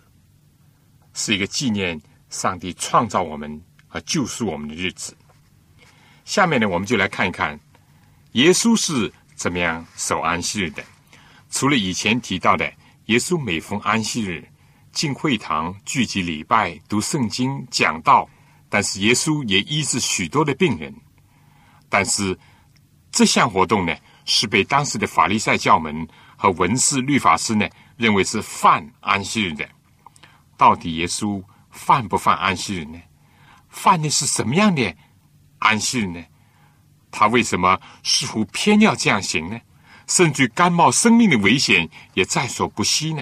[1.14, 5.14] 是一个纪念上帝创造我们和救赎我们的日子。
[6.24, 7.60] 下面呢，我们就来看一看
[8.32, 10.82] 耶稣是怎么样守安息日的。
[11.50, 12.72] 除了以前提到的，
[13.08, 14.48] 耶稣每逢安息日
[14.94, 18.30] 进会堂聚集礼拜、读圣经、讲道，
[18.70, 20.96] 但是耶稣也医治许多的病人。
[21.90, 22.40] 但是
[23.12, 26.08] 这项活动呢，是被当时的法利赛教门。
[26.42, 27.68] 和文士、律法师呢，
[28.00, 29.68] 认为是犯安息日的。
[30.56, 32.98] 到底耶稣犯不犯安息日呢？
[33.68, 34.96] 犯的是什么样的
[35.60, 36.24] 安息日呢？
[37.12, 39.60] 他为什么似乎偏要这样行呢？
[40.08, 43.22] 甚至甘冒生命的危险也在所不惜呢？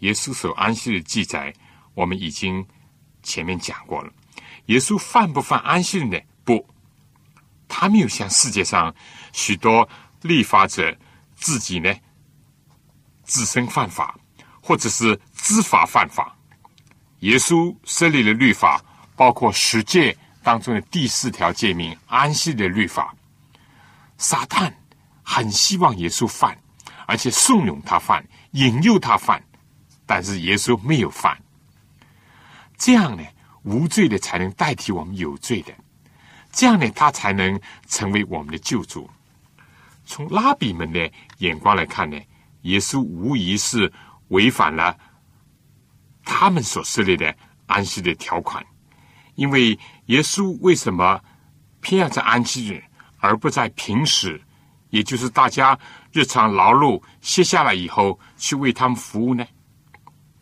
[0.00, 1.54] 耶稣守安息日记载，
[1.94, 2.66] 我们已经
[3.22, 4.12] 前面讲过了。
[4.66, 6.18] 耶稣犯不犯安息日呢？
[6.42, 6.68] 不，
[7.68, 8.92] 他没有像世界上
[9.32, 9.88] 许多
[10.22, 10.92] 立法者。
[11.34, 11.92] 自己呢，
[13.32, 14.14] 自身犯法，
[14.60, 16.36] 或者是知法犯法。
[17.20, 18.78] 耶稣设立了律法，
[19.16, 23.14] 包括十诫当中的第四条诫命——安息的律法。
[24.18, 24.70] 撒旦
[25.22, 26.54] 很希望耶稣犯，
[27.06, 29.42] 而且怂恿他犯，引诱他犯，
[30.04, 31.34] 但是耶稣没有犯。
[32.76, 33.24] 这样呢，
[33.62, 35.72] 无罪的才能代替我们有罪的，
[36.52, 39.08] 这样呢，他才能成为我们的救主。
[40.04, 42.20] 从拉比们的眼光来看呢，
[42.62, 43.92] 耶稣无疑是
[44.28, 44.96] 违反了
[46.24, 47.34] 他们所设立的
[47.66, 48.64] 安息的条款。
[49.34, 51.20] 因为耶稣为什么
[51.80, 52.82] 偏要在安息日，
[53.18, 54.40] 而不在平时，
[54.90, 55.78] 也就是大家
[56.12, 59.44] 日常劳碌歇下来以后去为他们服务呢？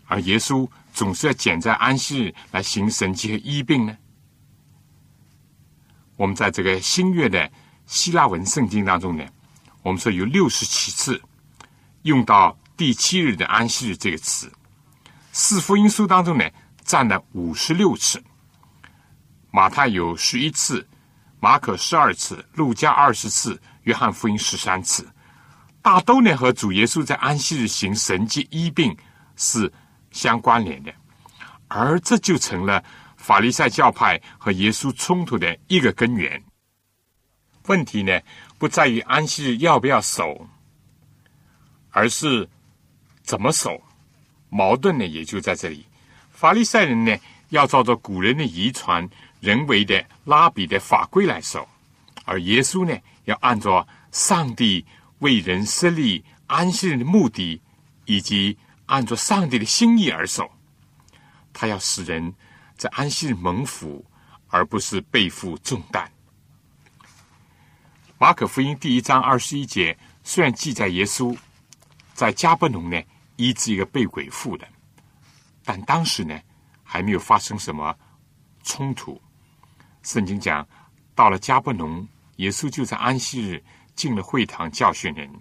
[0.06, 3.96] 而耶稣总是要拣在安息日来行神迹和医病呢？
[6.16, 7.50] 我们在这个新月的
[7.86, 9.24] 希腊文圣经当中呢？
[9.82, 11.22] 我们说有六十七次
[12.02, 14.50] 用到第七日的安息日这个词，
[15.32, 16.48] 四福音书当中呢
[16.82, 18.22] 占了五十六次，
[19.50, 20.88] 马太有十一次，
[21.40, 25.06] 马可十二次，路加二十次，约翰福音十三次，
[25.82, 28.96] 大都呢和主耶稣在安息日行神迹医病
[29.36, 29.70] 是
[30.10, 30.92] 相关联的，
[31.68, 32.82] 而这就成了
[33.16, 36.42] 法利赛教派和耶稣冲突的一个根源。
[37.66, 38.18] 问题呢？
[38.58, 40.48] 不在于安息日要不要守，
[41.90, 42.48] 而是
[43.22, 43.80] 怎么守？
[44.48, 45.86] 矛盾呢，也就在这里。
[46.32, 47.16] 法利赛人呢，
[47.50, 49.08] 要照着古人的遗传、
[49.40, 51.60] 人为的拉比的法规来守；
[52.24, 54.84] 而耶稣呢，要按照上帝
[55.20, 57.60] 为人设立安息日的目的，
[58.06, 60.50] 以及按照上帝的心意而守。
[61.52, 62.34] 他要使人
[62.76, 64.04] 在安息日蒙福，
[64.48, 66.10] 而不是背负重担。
[68.18, 71.36] 马可福音第一章二十一节虽然记载耶稣
[72.20, 73.02] 在加布农呢
[73.36, 74.68] 医治一个被鬼附的，
[75.64, 76.38] 但当时呢
[76.82, 77.96] 还没有发生什么
[78.62, 79.18] 冲突。
[80.02, 80.68] 圣经讲
[81.14, 82.06] 到了加布农，
[82.36, 85.32] 耶稣就在安息日进了会堂教训人，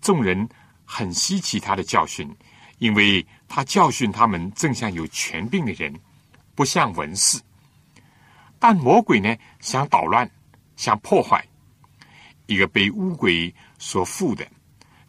[0.00, 0.48] 众人
[0.84, 2.32] 很稀奇他的教训，
[2.78, 5.92] 因为他教训他们正像有权柄的人，
[6.54, 7.40] 不像文士。
[8.60, 10.30] 但魔鬼呢想捣乱，
[10.76, 11.44] 想破坏。
[12.46, 14.46] 一个被乌鬼所附的，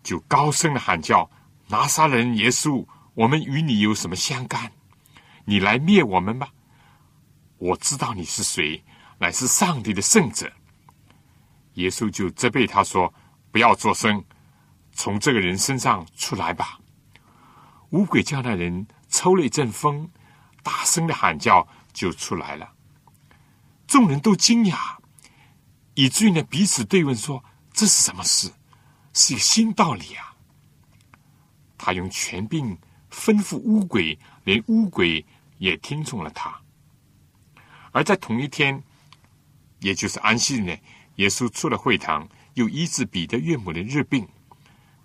[0.05, 1.27] 就高声的喊叫
[1.67, 4.71] ：“拿撒勒人耶稣，我们与你有什么相干？
[5.45, 6.47] 你来灭我们吧！
[7.57, 8.83] 我知道你是谁，
[9.17, 10.49] 乃是上帝的圣者。”
[11.73, 13.11] 耶稣就责备他说
[13.51, 14.23] ：“不要作声，
[14.91, 16.79] 从这个人身上出来吧。”
[17.89, 20.07] 乌鬼叫那人抽了一阵风，
[20.61, 22.71] 大声的喊叫就出来了。
[23.87, 24.97] 众人都惊讶。
[25.95, 28.51] 以至于呢，彼此对问说：“这是什么事？
[29.15, 30.35] 是一个新道理啊！”
[31.75, 32.77] 他用权柄
[33.11, 35.25] 吩咐乌鬼，连乌鬼
[35.57, 36.55] 也听从了他。
[37.91, 38.83] 而在同一天，
[39.79, 40.77] 也就是安息日呢，
[41.15, 44.27] 耶稣出了会堂，又医治彼得岳母的日病。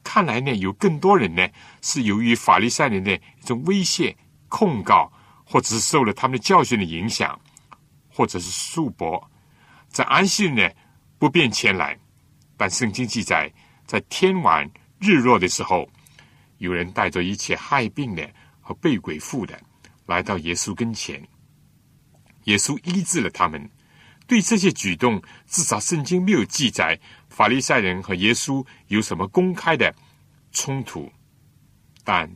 [0.02, 1.46] 看来呢，有更多人呢
[1.82, 4.16] 是由于法利赛人的一种威胁、
[4.48, 5.12] 控告，
[5.44, 7.38] 或者是受了他们的教训的影响，
[8.08, 9.22] 或者是束缚。
[9.88, 10.70] 在安息日呢，
[11.18, 11.98] 不便前来，
[12.56, 13.52] 但圣经记载，
[13.90, 15.90] 在天晚日落的时候，
[16.58, 19.60] 有人带着一切害病的和被鬼附的，
[20.06, 21.20] 来到耶稣跟前。
[22.44, 23.68] 耶稣医治了他们。
[24.28, 26.96] 对这些举动，至少圣经没有记载
[27.30, 29.92] 法利赛人和耶稣有什么公开的
[30.52, 31.12] 冲突。
[32.04, 32.30] 但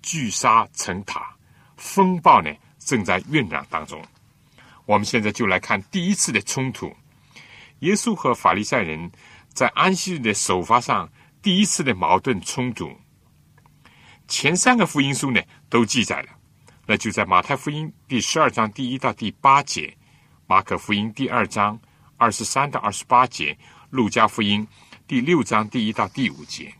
[0.00, 1.36] 聚沙成塔，
[1.76, 4.02] 风暴呢正在酝酿当中。
[4.86, 6.90] 我们现在就来看第一次的冲突：
[7.80, 9.12] 耶稣和法利赛人
[9.52, 11.10] 在安息日的首发上
[11.42, 12.90] 第一次的矛盾冲突。
[14.28, 16.28] 前三个福音书呢都记载了，
[16.86, 19.96] 那就在马太福音第十二章第一到第八节，
[20.46, 21.78] 马可福音第二章
[22.16, 23.58] 二十三到二十八节，
[23.90, 24.66] 路加福音
[25.06, 26.72] 第六章第一到第五节。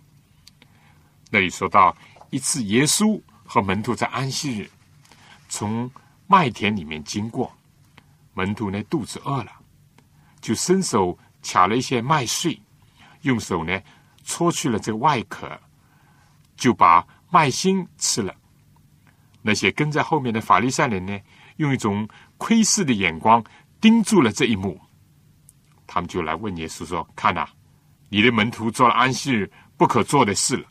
[1.31, 1.97] 那里说到
[2.31, 4.71] 一次，耶稣和门徒在安息日
[5.49, 5.91] 从
[6.27, 7.53] 麦田里面经过。
[8.33, 9.53] 门徒呢肚子饿了，
[10.41, 12.61] 就伸手卡了一些麦穗，
[13.23, 13.81] 用手呢
[14.25, 15.49] 搓去了这个外壳，
[16.57, 18.35] 就把麦芯吃了。
[19.43, 21.19] 那些跟在后面的法利赛人呢，
[21.57, 23.43] 用一种窥视的眼光
[23.81, 24.79] 盯住了这一幕，
[25.87, 27.49] 他们就来问耶稣说：“看呐，
[28.11, 30.69] 你的门徒做了安息日不可做的事了。”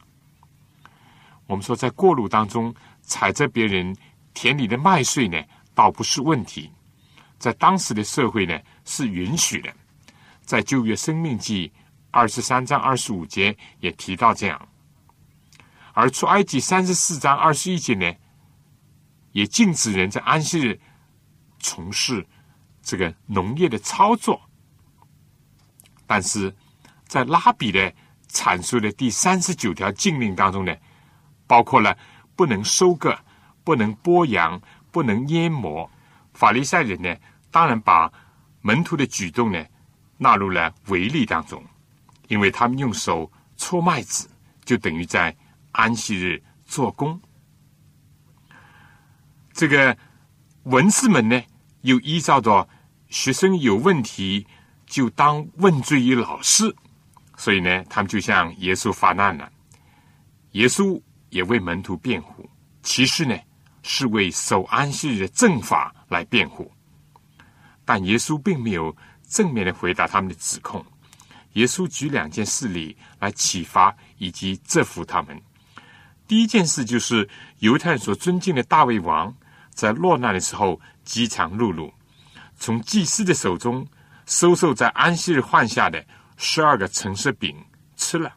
[1.47, 3.95] 我们说，在过路当中踩着别人
[4.35, 6.71] 田里的麦穗呢，倒不是问题。
[7.39, 9.73] 在当时的社会呢，是允许的。
[10.49, 11.71] 在旧约生命记
[12.09, 14.59] 二十三章二十五节也提到这样，
[15.93, 18.11] 而出埃及三十四章二十一节呢，
[19.31, 20.79] 也禁止人在安息日
[21.59, 22.25] 从事
[22.81, 24.41] 这个农业的操作。
[26.07, 26.51] 但是
[27.05, 27.93] 在拉比的
[28.27, 30.75] 阐述的第三十九条禁令当中呢，
[31.45, 31.95] 包括了
[32.35, 33.15] 不能收割、
[33.63, 34.59] 不能剥羊、
[34.89, 35.87] 不能淹没。
[36.33, 37.15] 法利赛人呢？
[37.51, 38.11] 当然，把
[38.61, 39.63] 门徒的举动呢
[40.21, 41.63] 纳入了违例当中，
[42.27, 44.29] 因为他们用手搓麦子，
[44.65, 45.35] 就等于在
[45.71, 47.19] 安息日做工。
[49.53, 49.97] 这个
[50.63, 51.41] 文士们呢，
[51.81, 52.67] 又依照着
[53.09, 54.45] 学生有问题
[54.85, 56.75] 就当问罪于老师，
[57.37, 59.49] 所以呢，他们就向耶稣发难了。
[60.51, 62.49] 耶稣也为门徒辩护，
[62.83, 63.37] 其实呢，
[63.83, 66.69] 是为守安息日的正法来辩护。
[67.85, 68.95] 但耶稣并没有
[69.29, 70.85] 正面的回答他们的指控。
[71.53, 75.41] 耶稣举两件事例来启发以及折服他们。
[76.27, 77.27] 第一件事就是
[77.59, 79.33] 犹太人所尊敬的大卫王
[79.71, 81.91] 在落难的时候饥肠辘辘，
[82.57, 83.87] 从祭司的手中
[84.25, 86.05] 收受在安息日换下的
[86.37, 87.55] 十二个橙色饼
[87.95, 88.33] 吃了。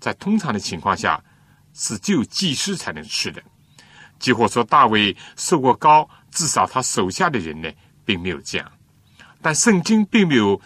[0.00, 1.22] 在通常的情况下，
[1.72, 3.42] 是只有祭司才能吃的。
[4.18, 7.70] 几乎说大卫受过高，至少他手下的人呢？
[8.04, 8.72] 并没有这样，
[9.44, 10.58] 但圣经并没有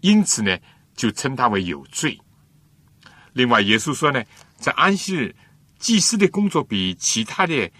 [0.00, 0.56] 因此呢
[0.96, 2.18] 就称他为有罪。
[3.34, 4.24] 另外，耶稣说呢，
[4.56, 5.36] 在安息日，
[5.78, 7.70] 祭司的工作比其他的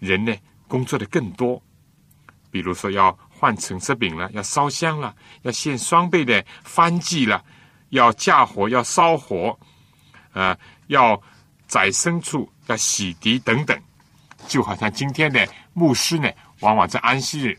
[0.00, 0.34] 人呢
[0.66, 1.62] 工作的更多。
[2.50, 7.44] 比如说，要换橙色饼了，要烧香了，要献双倍的翻祭了，
[7.90, 9.56] 要架火，要烧火，
[10.32, 10.58] 啊，
[10.88, 11.22] 要
[11.68, 13.80] 宰牲畜，要洗涤等等。
[14.48, 17.56] 就好像今天的牧师呢，往往在安息日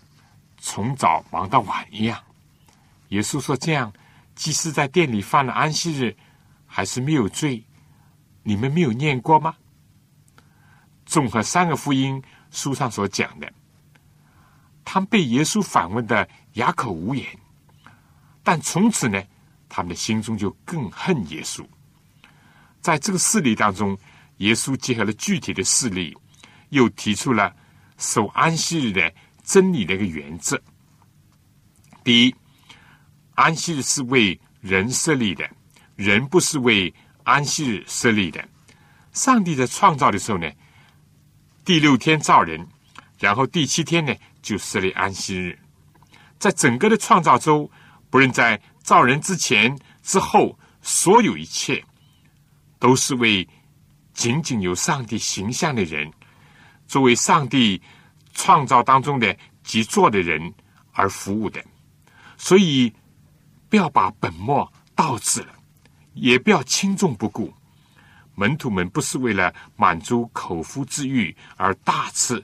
[0.62, 2.18] 从早忙到晚一样。
[3.10, 3.92] 耶稣说：“这样，
[4.36, 6.16] 即使在店里犯了安息日，
[6.68, 7.62] 还是没有罪？
[8.44, 9.56] 你们没有念过吗？”
[11.06, 13.52] 综合三个福音书上所讲的。
[14.86, 17.28] 他们被耶稣反问的哑口无言，
[18.44, 19.22] 但从此呢，
[19.68, 21.66] 他们的心中就更恨耶稣。
[22.82, 23.98] 在这个事例当中，
[24.38, 26.18] 耶稣结合了具体的事例，
[26.70, 27.54] 又提出了
[27.98, 29.14] 守安息日的
[29.52, 30.58] 真理的一个原则。
[32.06, 32.36] 第一，
[33.36, 35.44] 安息日是为人设立的，
[35.98, 36.94] 人不是为
[37.26, 38.42] 安息日设立的。
[39.12, 40.50] 上帝在创造的时候呢，
[41.66, 42.66] 第六天造人，
[43.20, 44.16] 然后第七天呢。
[44.42, 45.60] 就设立安息日，
[46.40, 47.70] 在整个的创造周，
[48.10, 51.86] 不论在造人之前、之后，所有一切，
[52.80, 53.48] 都是为
[54.16, 56.12] 仅仅有上帝形象的人，
[56.88, 57.80] 作为上帝
[58.34, 60.54] 创造当中的极作的人
[60.94, 61.64] 而服务的。
[62.38, 62.94] 所以，
[63.70, 65.54] 不要把本末倒置了，
[66.14, 67.54] 也不要轻重不顾。
[68.36, 72.44] 门徒们不是为了满足口腹之欲而大吃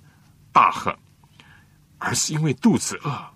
[0.52, 0.98] 大喝。
[2.00, 3.28] 而是因为肚子饿，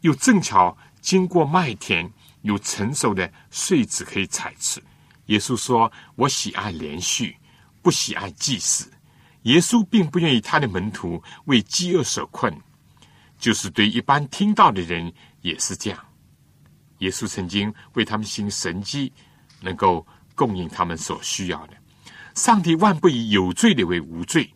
[0.00, 2.12] 又正巧经过麦田，
[2.42, 4.82] 有成熟的穗子可以采吃。
[5.26, 7.36] 耶稣说：“我喜爱连续，
[7.82, 8.90] 不喜爱祭祀。”
[9.44, 12.54] 耶稣并不愿意他的门徒为饥饿所困，
[13.38, 15.98] 就是对一般听到的人也是这样。
[16.98, 19.10] 耶稣曾经为他们行神迹，
[19.60, 21.74] 能够供应他们所需要的。
[22.34, 24.50] 上帝万不以有罪的为无罪。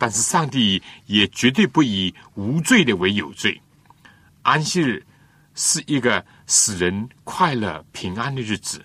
[0.00, 3.60] 但是上帝也绝对不以无罪的为有罪。
[4.42, 5.04] 安息日
[5.56, 8.80] 是一个使人快乐平安的日子，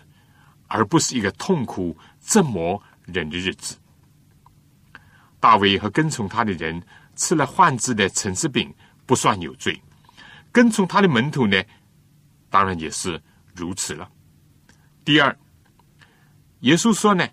[0.66, 3.76] 而不是一个痛苦折磨人的日子。
[5.44, 6.82] 大卫和跟从他的人
[7.18, 8.74] 吃了换制的橙子饼，
[9.06, 9.74] 不算有罪；
[10.54, 11.62] 跟从他的门徒呢，
[12.50, 13.22] 当然也是
[13.54, 14.10] 如此了。
[15.04, 15.38] 第二，
[16.62, 17.28] 耶稣说呢：“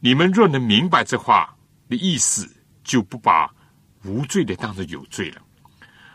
[0.00, 1.56] 你们若能明白这话
[1.88, 2.46] 的意思。”
[2.82, 3.48] 就不把
[4.02, 5.40] 无罪的当作有罪了。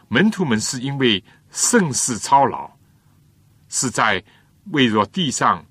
[0.09, 2.69] 门徒们是因为盛世操劳，
[3.69, 4.21] 是在
[4.71, 5.65] 为若地上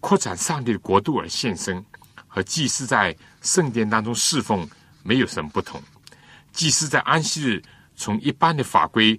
[0.00, 1.84] 扩展上帝的国度而献身，
[2.26, 4.68] 和祭司在圣殿当中侍奉
[5.02, 5.82] 没有什么不同。
[6.52, 7.62] 祭司在安息日，
[7.94, 9.18] 从一般的法规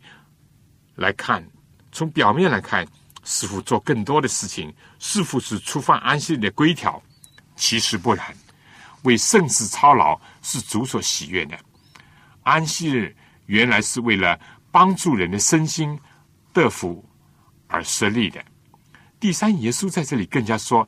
[0.95, 1.45] 来看，
[1.91, 2.85] 从表面来看，
[3.23, 7.01] 似乎做更多的事情，似乎是触犯安息日的规条，
[7.55, 8.35] 其实不然。
[9.03, 11.57] 为圣事操劳是主所喜悦的，
[12.43, 13.15] 安息日
[13.47, 14.39] 原来是为了
[14.71, 15.99] 帮助人的身心
[16.53, 17.03] 得福
[17.67, 18.43] 而设立的。
[19.19, 20.87] 第三，耶稣在这里更加说，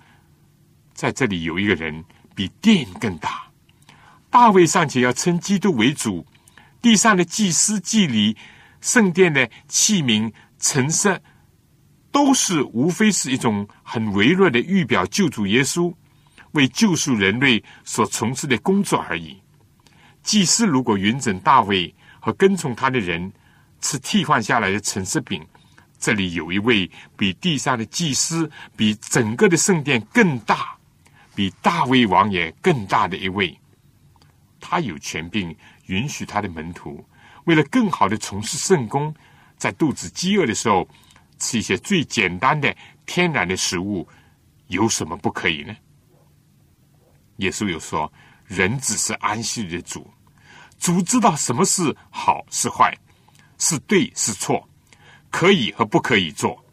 [0.94, 2.04] 在这里有一个人
[2.36, 3.43] 比殿更大。
[4.34, 6.26] 大卫尚且要称基督为主，
[6.82, 8.36] 地上的祭司、祭礼、
[8.82, 11.22] 圣殿的器皿、陈设，
[12.12, 15.94] 都是无非是一种很微弱的预表救主耶稣。
[16.54, 19.40] 为救赎人类所从事的工作而已。
[20.24, 23.32] 祭司如果允准大卫和跟从他的人
[23.82, 25.46] 吃替换下来的陈色饼，
[26.00, 30.76] 这里有一位比地上的祭司、比整个的圣殿更大、
[31.36, 33.56] 比大卫王爷更大的一位，
[34.66, 35.53] 他有权并
[35.88, 37.05] 允许他的门徒
[37.43, 39.14] 为了更好的从事圣功，
[39.57, 40.88] 在肚子饥饿的时候
[41.38, 42.74] 吃一些最简单的
[43.05, 44.07] 天然的食物，
[44.68, 45.76] 有什么不可以呢？
[47.38, 48.11] 耶稣又说
[48.47, 50.09] ：“人只是安息日的主，
[50.80, 52.97] 主知道什么是好是坏，
[53.57, 54.66] 是对是错，
[55.30, 56.64] 可以和不可以做。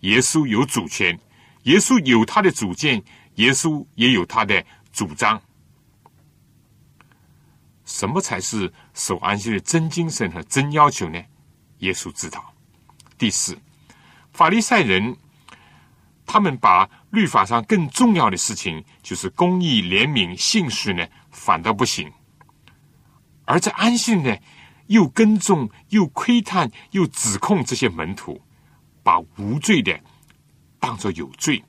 [0.00, 1.16] 耶稣有主权，
[1.64, 3.00] 耶稣有他的主见，
[3.36, 5.40] 耶稣也有他的主张。
[7.84, 11.22] 什么才是守安息的真精神和真要求呢？
[11.78, 12.54] 耶稣知道。
[13.18, 13.58] 第四，
[14.32, 15.16] 法利赛人。”
[16.26, 22.08] 他们把律法上更重要的事情，就是公义、怜悯、信实呢，反倒不行；
[23.44, 24.34] 而在安息呢，
[24.86, 28.40] 又跟踪、又窥探、又指控这些门徒，
[29.02, 30.00] 把无罪的
[30.80, 31.62] 当作有罪，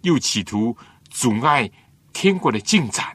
[0.00, 0.74] 又企图
[1.10, 1.70] 阻碍
[2.14, 3.14] 天国的进展。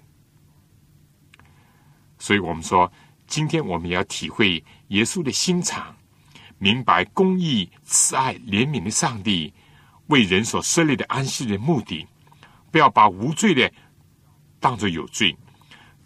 [2.24, 2.90] 所以我们说，
[3.28, 5.94] 今天我们要体会耶稣的心肠，
[6.58, 9.54] 明白公义、慈爱、怜悯的上帝。
[10.08, 12.08] 为人所设立的安息的目的，
[12.72, 13.70] 不要把无罪的
[14.58, 15.36] 当作有罪，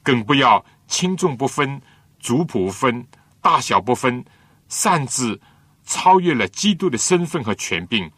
[0.02, 1.80] 更不要轻重不分、
[2.20, 3.08] 族谱不分、
[3.40, 4.26] 大小不分，
[4.68, 5.40] 擅自
[5.84, 8.10] 超越了基督的身份和权柄，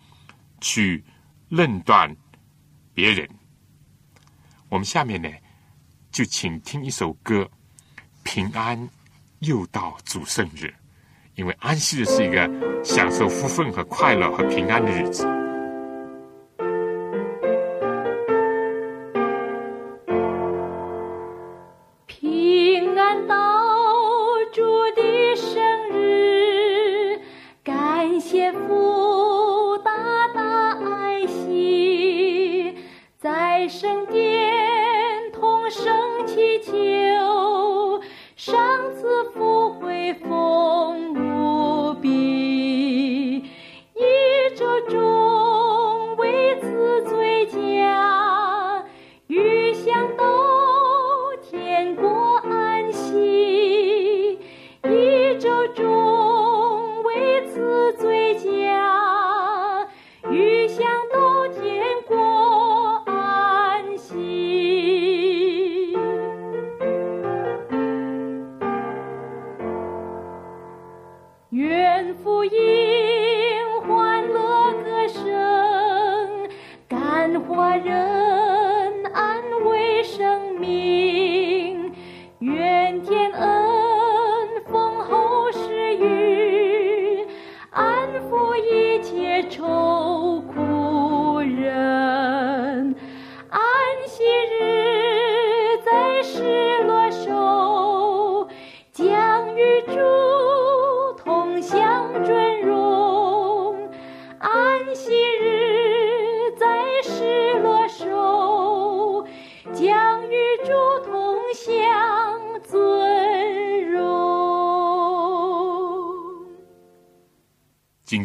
[0.62, 1.04] 去
[1.50, 2.16] 论断
[2.94, 3.30] 别人。
[4.70, 5.30] 我们下面呢，
[6.10, 7.44] 就请听一首歌，
[8.32, 8.88] 《平安
[9.40, 10.66] 又到主圣日》，
[11.34, 12.48] 因为安息日是一个
[12.84, 15.39] 享受福分和快乐和平安的日子。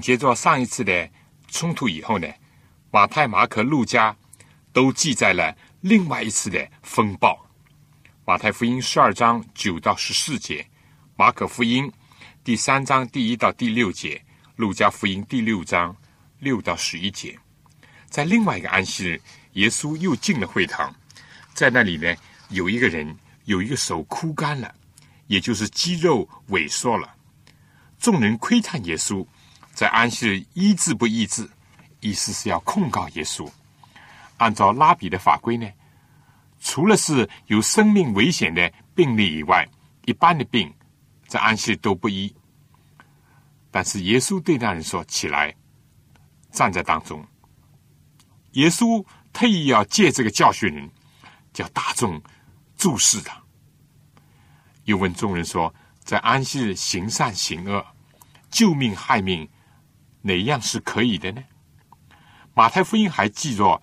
[0.05, 1.11] 接着上一次的
[1.49, 2.29] 冲突以后呢，
[2.91, 4.15] 马太、马可、路加
[4.71, 7.43] 都记载了另外一次的风暴。
[8.27, 10.69] 马太福音十二章九到十四节，
[11.17, 11.91] 马可福音
[12.45, 14.23] 第三章第一到第六节，
[14.57, 15.97] 路加福音第六章
[16.39, 17.39] 六到十一节。
[18.11, 19.21] 在另外一个安息日，
[19.55, 20.95] 耶稣又进了会堂，
[21.55, 22.15] 在那里呢，
[22.51, 24.75] 有一个人有一个手枯干了，
[25.29, 27.15] 也就是肌肉萎缩了。
[27.99, 29.27] 众人窥探耶稣。
[29.75, 31.51] 在安息日医治不医治，
[32.01, 33.51] 意思是要控告耶稣。
[34.37, 35.68] 按照拉比的法规呢，
[36.61, 39.68] 除了是有生命危险的病例以外，
[40.05, 40.72] 一般的病
[41.27, 42.33] 在安息日都不医。
[43.72, 45.53] 但是耶稣对那人说：“起来，
[46.53, 47.27] 站在当中。”
[48.53, 50.89] 耶稣特意要借这个教训人，
[51.53, 52.22] 叫大众
[52.77, 53.37] 注视他。
[54.85, 57.85] 又问众人说：“在安息日行善行恶，
[58.51, 59.49] 救命害命？”
[60.27, 61.45] 哪样是可以的呢？
[62.55, 63.83] 马太福音还记着，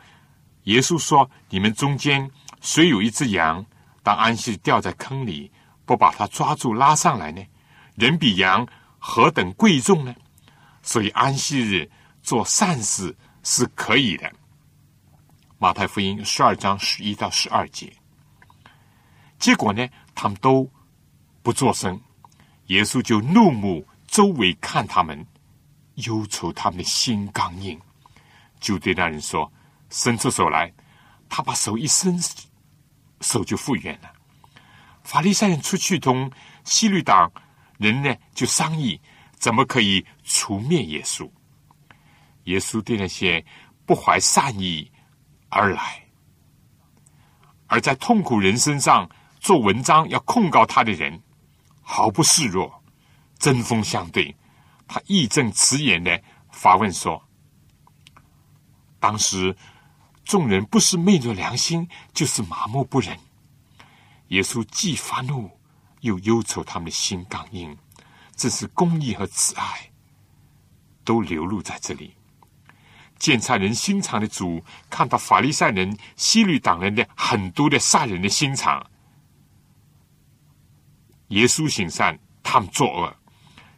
[0.64, 2.32] 耶稣说：“你们中间
[2.62, 3.64] 谁有一只羊，
[4.02, 5.52] 当安息掉在坑里，
[5.86, 7.46] 不把它抓住拉上来呢？
[7.96, 8.68] 人比羊
[8.98, 10.16] 何等贵重呢？
[10.82, 11.88] 所以安息日
[12.24, 14.32] 做善事是可以的。”
[15.60, 17.94] 马太福音十二章十一到十二节。
[19.38, 20.68] 结果呢，他们都
[21.44, 22.02] 不作声，
[22.68, 25.24] 耶稣就怒目周围看他们。
[25.96, 27.80] 忧愁他们的心刚硬，
[28.60, 29.52] 就对那人说
[29.90, 30.72] ：“伸出手来。”
[31.30, 32.20] 他把手一伸，
[33.22, 34.12] 手就复原了。
[35.04, 36.30] 法利赛人出去同
[36.66, 37.32] 西律党
[37.78, 39.00] 人呢，就商议
[39.38, 41.30] 怎么可以除灭耶稣。
[42.44, 43.44] 耶稣对那些
[43.86, 44.92] 不怀善意
[45.50, 46.06] 而来，
[47.68, 51.22] 而在痛苦人身上做文章要控告他的人，
[51.82, 52.84] 毫不示弱，
[53.40, 54.36] 针锋相对。
[54.94, 56.22] 他义正辞严的
[56.52, 57.24] 发问说
[59.00, 59.56] ：“当时
[60.26, 63.18] 众人不是昧着良心，就是麻木不仁。
[64.28, 65.50] 耶稣既发怒，
[66.02, 67.78] 又忧愁他们的心刚硬，
[68.36, 69.90] 正是公义和慈爱
[71.06, 72.14] 都流露在这里。
[73.18, 78.86] 鉴察人心肠的主，看到法利赛人、西律党人的很多的杀人的心肠。
[81.30, 83.16] 耶稣行善，他们作恶；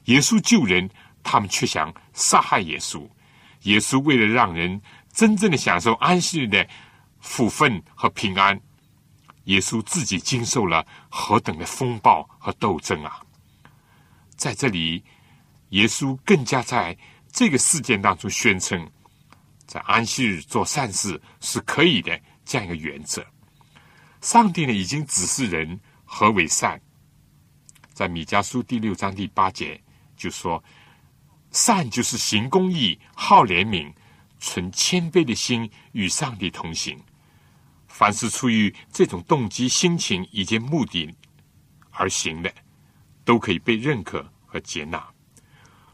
[0.05, 0.89] 耶稣救人。”
[1.23, 3.09] 他们却想杀害耶稣。
[3.61, 6.67] 耶稣为了让人真正的享受安息日的
[7.19, 8.59] 福分和平安，
[9.45, 13.21] 耶稣自己经受了何等的风暴和斗争啊！
[14.35, 15.01] 在这里，
[15.69, 16.97] 耶稣更加在
[17.31, 18.89] 这个事件当中宣称，
[19.65, 23.25] 在安息日做善事是可以的这样一个原则。
[24.21, 26.81] 上帝呢已经指示人何为善，
[27.93, 29.81] 在米迦书第六章第八节
[30.17, 30.61] 就说
[31.53, 33.93] ：“善就是行公义、好怜悯、
[34.39, 36.99] 存谦卑的心，与上帝同行。
[37.87, 41.15] 凡是出于这种动机、心情以及目的
[41.91, 42.51] 而行的，
[43.23, 45.07] 都可以被认可和接纳。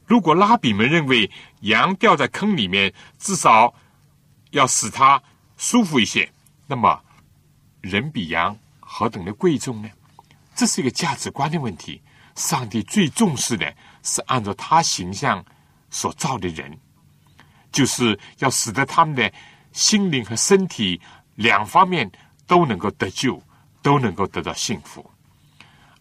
[0.07, 1.29] 如果拉比们认为
[1.61, 3.73] 羊掉在坑里面，至少
[4.51, 5.21] 要使它
[5.57, 6.31] 舒服一些，
[6.65, 6.99] 那么
[7.81, 9.89] 人比羊何等的贵重呢？
[10.55, 12.01] 这是一个价值观的问题。
[12.35, 15.43] 上帝最重视的是按照他形象
[15.89, 16.77] 所造的人，
[17.71, 19.31] 就是要使得他们的
[19.71, 20.99] 心灵和身体
[21.35, 22.09] 两方面
[22.47, 23.41] 都能够得救，
[23.81, 25.09] 都能够得到幸福。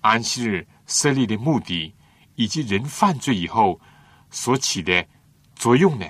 [0.00, 1.94] 安息日设立的目的，
[2.36, 3.80] 以及人犯罪以后
[4.30, 5.06] 所起的
[5.54, 6.06] 作用呢，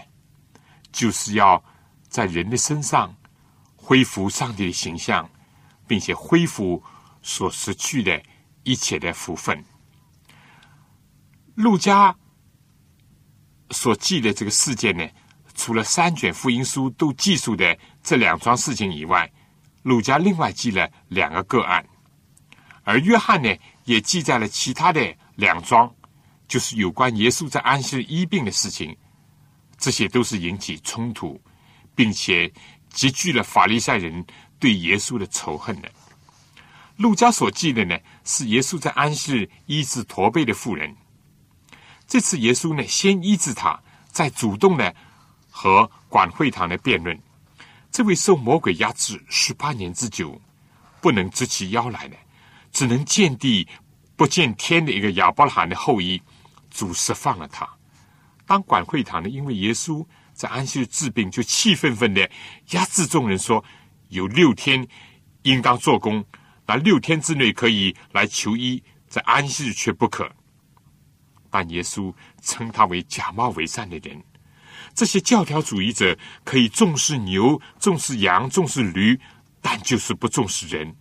[0.93, 1.63] 就是要
[2.09, 3.15] 在人的身上
[3.77, 5.29] 恢复上帝的形象，
[5.87, 6.83] 并且恢复
[7.23, 8.23] 所失去的
[8.63, 9.65] 一切的福分。
[11.59, 12.17] 路加
[13.71, 15.05] 所记的这个事件呢，
[15.57, 19.29] 除了三卷福音书都记述的这两桩事情以外，
[19.83, 21.85] 路加另外记了两个个案，
[22.85, 23.53] 而约翰呢
[23.87, 25.93] 也记载了其他的两桩，
[26.47, 28.97] 就是有关耶稣在安息日医病的事情，
[29.77, 31.43] 这些都是引起冲突，
[31.93, 32.49] 并且
[32.91, 34.25] 积聚了法利赛人
[34.61, 35.91] 对耶稣的仇恨的。
[36.99, 40.95] 路加所记的呢，是耶稣在安息日医治驼背的妇人。
[42.09, 43.79] 这次耶稣呢，先医治他，
[44.11, 44.97] 再主动的
[45.51, 47.17] 和管会堂的辩论。
[47.91, 50.41] 这位受魔鬼压制十八年之久，
[51.03, 52.17] 不能直起腰来呢，
[52.73, 53.69] 只能见地
[54.17, 56.21] 不见天的一个亚伯拉罕的后裔，
[56.71, 57.69] 主释放了他。
[58.47, 60.03] 当管会堂呢，因为耶稣
[60.33, 62.31] 在安息日治病，就气愤愤的
[62.71, 63.63] 压制众人，说
[64.09, 64.89] 有六天
[65.43, 66.25] 应当做工，
[66.67, 70.31] 那六天之内可以来求医，在安息日却不可。
[71.51, 74.23] 但耶稣称他为假冒伪善的人。
[74.95, 79.19] 这些教条主义者可以重视牛、重视羊、重视驴，
[79.61, 80.95] 但就是不重视人。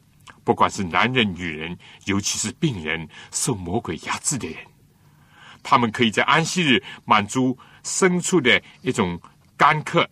[0.44, 4.58] 不管是男人、女人，尤其是病人、受魔鬼压制的人，
[5.62, 9.20] 他们可以在安息日满足牲畜的一种
[9.58, 10.10] 干渴，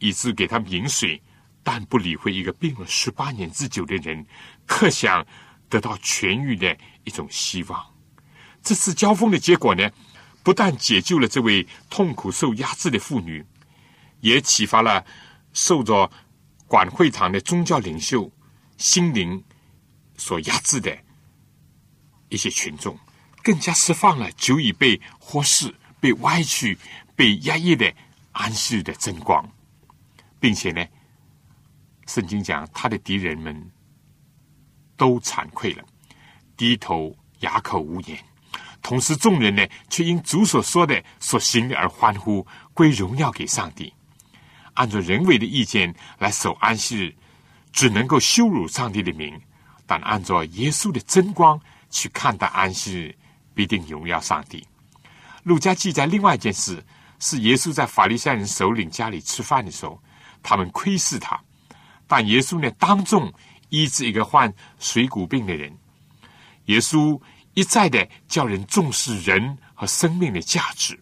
[0.00, 1.22] 以致给他们饮水，
[1.62, 4.26] 但不理会一个病了十八年之久的人，
[4.66, 5.24] 可想
[5.68, 7.91] 得到痊愈的一种希望。
[8.62, 9.90] 这次交锋的结果呢，
[10.42, 13.44] 不但解救了这位痛苦受压制的妇女，
[14.20, 15.04] 也启发了
[15.52, 16.10] 受着
[16.66, 18.30] 管会堂的宗教领袖
[18.78, 19.42] 心灵
[20.16, 20.96] 所压制的
[22.28, 22.96] 一些群众，
[23.42, 26.78] 更加释放了久已被忽视、被歪曲、
[27.16, 27.92] 被压抑的
[28.30, 29.46] 安息的真光，
[30.38, 30.86] 并且呢，
[32.06, 33.70] 圣经讲他的敌人们
[34.96, 35.84] 都惭愧了，
[36.56, 38.31] 低头哑口无言。
[38.82, 43.94] 同时，众人呢却因主所说的、所行而欢呼，归荣耀给上帝。
[44.74, 47.14] 按照人为的意见来守安息日，
[47.72, 49.38] 只能够羞辱上帝的名；
[49.86, 51.60] 但按照耶稣的真光
[51.90, 53.14] 去看待安息日，
[53.54, 54.66] 必定荣耀上帝。
[55.44, 56.84] 路加记载另外一件事，
[57.20, 60.02] 是耶稣在法利赛人首领家里吃饭的时候，
[60.42, 61.40] 他们窥视他，
[62.08, 63.32] 但耶稣呢当众
[63.68, 65.72] 医治一个患水谷病的人。
[66.64, 67.20] 耶稣。
[67.54, 70.98] 一再的叫人重视人和生命的价值，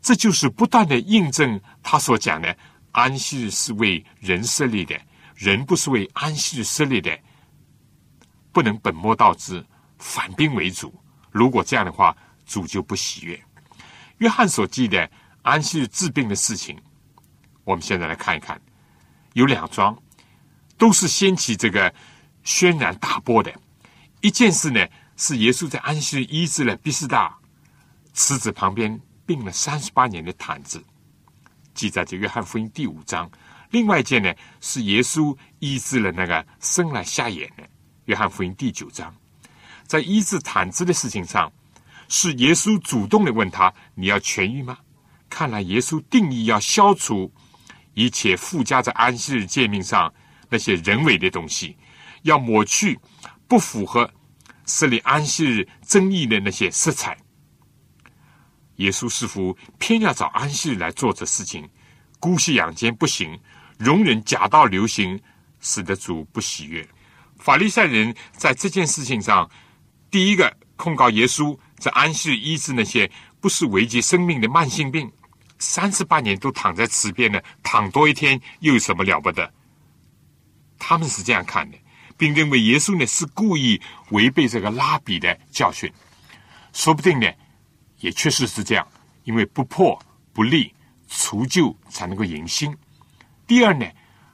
[0.00, 2.56] 这就是不断的印证他所讲的：
[2.90, 5.00] 安息日是为人设立的，
[5.36, 7.16] 人不是为安息日设立的，
[8.50, 9.64] 不能本末倒置，
[9.98, 10.92] 反兵为主。
[11.30, 13.40] 如果这样的话，主就不喜悦。
[14.18, 15.08] 约翰所记的
[15.42, 16.76] 安息日治病的事情，
[17.62, 18.60] 我们现在来看一看，
[19.34, 19.96] 有两桩，
[20.76, 21.94] 都是掀起这个
[22.42, 23.54] 轩然大波的
[24.20, 24.84] 一件事呢。
[25.24, 27.32] 是耶稣在安息日医治了毕士大
[28.12, 30.82] 池子旁边病了三十八年的毯子，
[31.74, 33.30] 记载在约翰福音第五章。
[33.70, 37.62] 另外一件呢，是耶稣医治了那个生来瞎眼的，
[38.06, 39.14] 约翰福音第九章。
[39.86, 41.52] 在医治毯子的事情上，
[42.08, 44.76] 是耶稣主动的问他：“你要痊愈吗？”
[45.30, 47.32] 看来耶稣定义要消除
[47.94, 50.12] 一切附加在安息日诫命上
[50.48, 51.76] 那些人为的东西，
[52.22, 52.98] 要抹去
[53.46, 54.12] 不符合。
[54.66, 57.16] 设立安息日争议的那些色彩，
[58.76, 61.68] 耶稣似乎偏要找安息日来做这事情，
[62.18, 63.38] 姑息养奸不行，
[63.78, 65.20] 容忍假道流行，
[65.60, 66.88] 使得主不喜悦。
[67.38, 69.50] 法利赛人在这件事情上，
[70.10, 73.10] 第一个控告耶稣在安息日医治那些
[73.40, 75.10] 不是危及生命的慢性病，
[75.58, 79.52] 三十八年都躺在池边呢，躺多一天又有什么了不得？
[80.78, 81.76] 他们是这样看的。
[82.22, 85.92] 并认为耶稣呢是故意违背这个拉比的教训。
[86.72, 87.26] 说不定呢，
[87.98, 88.86] 也确实是这样，
[89.24, 90.00] 因为不破
[90.32, 90.72] 不立，
[91.08, 92.72] 除旧才能够迎新。
[93.44, 93.84] 第二呢，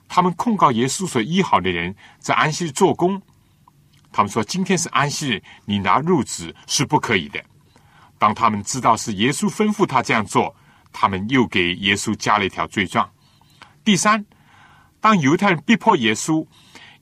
[0.06, 3.22] 他们控告耶稣所医好的人在安息日做工。
[4.12, 7.42] 他们说：“今天是安息日，你拿褥子是不可以的。”
[8.20, 10.54] 当他们知道是耶稣吩咐他这样做，
[10.92, 13.10] 他们又给耶稣加了一条罪状。
[13.82, 14.26] 第三，
[15.00, 16.46] 当犹太人逼迫耶稣，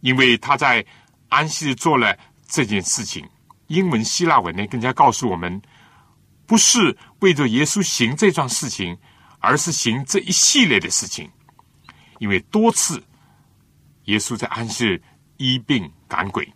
[0.00, 0.84] 因为他在
[1.28, 2.16] 安息日做了
[2.48, 3.28] 这件事情，
[3.68, 5.60] 英文、希腊文呢更加告诉我们，
[6.46, 8.96] 不是为着耶稣行这桩事情，
[9.40, 11.30] 而是行这一系列的事情。
[12.18, 13.02] 因为多次
[14.04, 15.02] 耶稣在安息日
[15.36, 16.50] 医病赶鬼。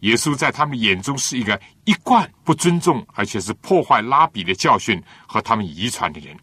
[0.00, 6.34] 耶稣在他们眼中是一个一贯不尊重，而且是破坏拉比的教训和他们遗传的人。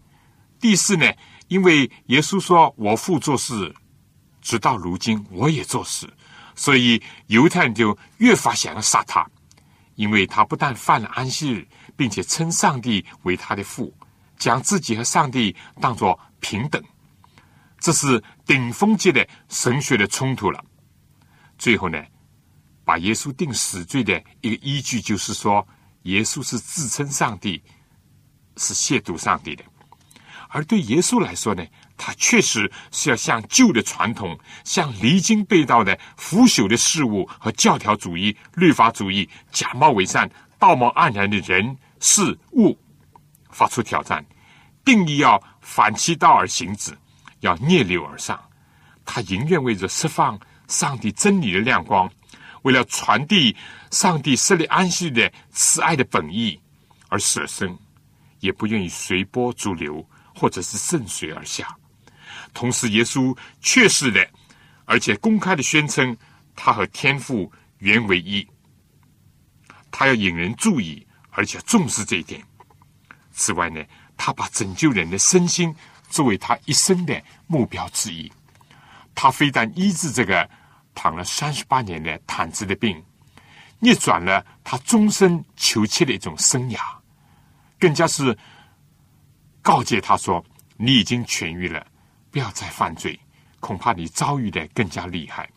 [0.60, 1.12] 第四呢，
[1.48, 3.74] 因为耶稣说：“我父做事，
[4.48, 6.08] 直到如今我也做事。”
[6.56, 9.30] 所以犹太人就越发想要杀他，
[9.96, 13.94] 因为他不但犯了安息日，并且称上帝为他的父，
[14.38, 16.82] 将自己和上帝当作平等。
[17.80, 20.64] 这是顶峰级的神学的冲突了。
[21.58, 22.02] 最后呢？
[22.84, 25.68] 把耶稣定死罪的一个依据，就是说，
[26.04, 27.62] 耶稣是自称上帝，
[28.56, 29.64] 是亵渎上帝的。
[30.48, 31.64] 而对耶稣来说呢，
[31.98, 40.30] 他确实是要向旧的传统、向离经背道的腐朽的事物和教条主义、律法主义、假冒伪善、
[40.60, 42.78] 道貌岸然的人事物
[43.50, 44.24] 发出挑战，
[44.86, 46.96] 定义要反其道而行之，
[47.40, 48.40] 要逆流而上。
[49.04, 52.10] 他宁愿为着释放上帝真理的亮光。
[52.64, 53.56] 为了传递
[53.92, 56.60] 上帝设立安息的慈爱的本意
[57.08, 57.78] 而舍生，
[58.40, 61.74] 也不愿意随波逐流，或者是顺水而下。
[62.54, 64.28] 同时，耶稣确实的，
[64.86, 66.16] 而且公开的宣称，
[66.56, 68.48] 他和天父原为一。
[69.92, 72.44] 他要引人注意，而且重视这一点。
[73.32, 73.84] 此外呢，
[74.16, 75.74] 他把拯救人的身心
[76.10, 78.32] 作为他一生的目标之一。
[79.14, 80.50] 他非但医治这个。
[81.00, 83.00] 躺了三十八年的瘫子的病，
[83.78, 86.80] 逆转了他终身求切的一种生涯，
[87.80, 88.36] 更加是
[89.62, 90.44] 告诫他说
[90.76, 91.86] ：“你已经痊愈了，
[92.38, 93.20] 不要再犯罪，
[93.60, 95.50] 恐怕你遭遇的更加厉害。”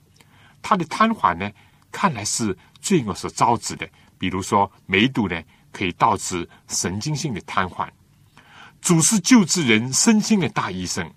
[0.62, 1.52] 他的瘫痪呢，
[1.92, 5.38] 看来是罪恶所招致的，比如说梅毒呢，
[5.72, 7.86] 可以导致神经性的瘫痪。
[8.80, 11.12] 主是救治人身心的大医生。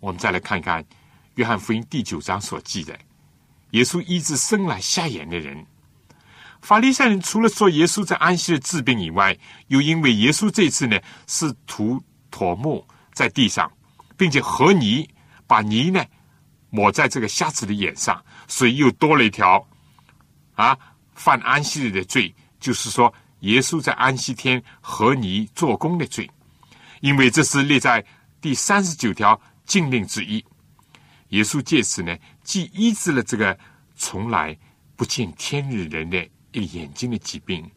[0.00, 0.84] 我们再来看看。
[1.36, 2.98] 约翰福音第九章所记载，
[3.70, 5.64] 耶稣医治生来瞎眼的人。
[6.60, 9.38] 法利赛人除了说耶稣在安息日治病以外，
[9.68, 10.98] 又因为耶稣这次呢
[11.28, 12.02] 是涂
[12.32, 13.70] 唾沫在地上，
[14.18, 15.08] 并且和泥
[15.46, 16.04] 把泥呢
[16.68, 19.66] 抹在这个瞎子的眼上，所以又多了一条
[20.54, 20.76] 啊
[21.14, 26.30] 犯安息日的罪，就是说耶稣在安息天和泥做工的罪，
[27.00, 28.04] 因为这是列在
[28.40, 30.44] 第三十九条禁令之一。
[31.28, 33.56] 耶稣借此呢，既医治了这个
[33.94, 34.56] 从来
[34.96, 36.18] 不见天日人的
[36.52, 37.70] 一个眼睛的疾病，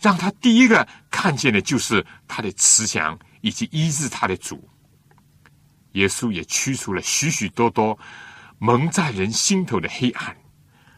[0.00, 4.66] 让他第一个看见的就是他的慈祥以及医治他的主。
[5.94, 7.98] 耶稣也驱除了许许多多
[8.58, 10.36] 蒙在人心头的黑暗，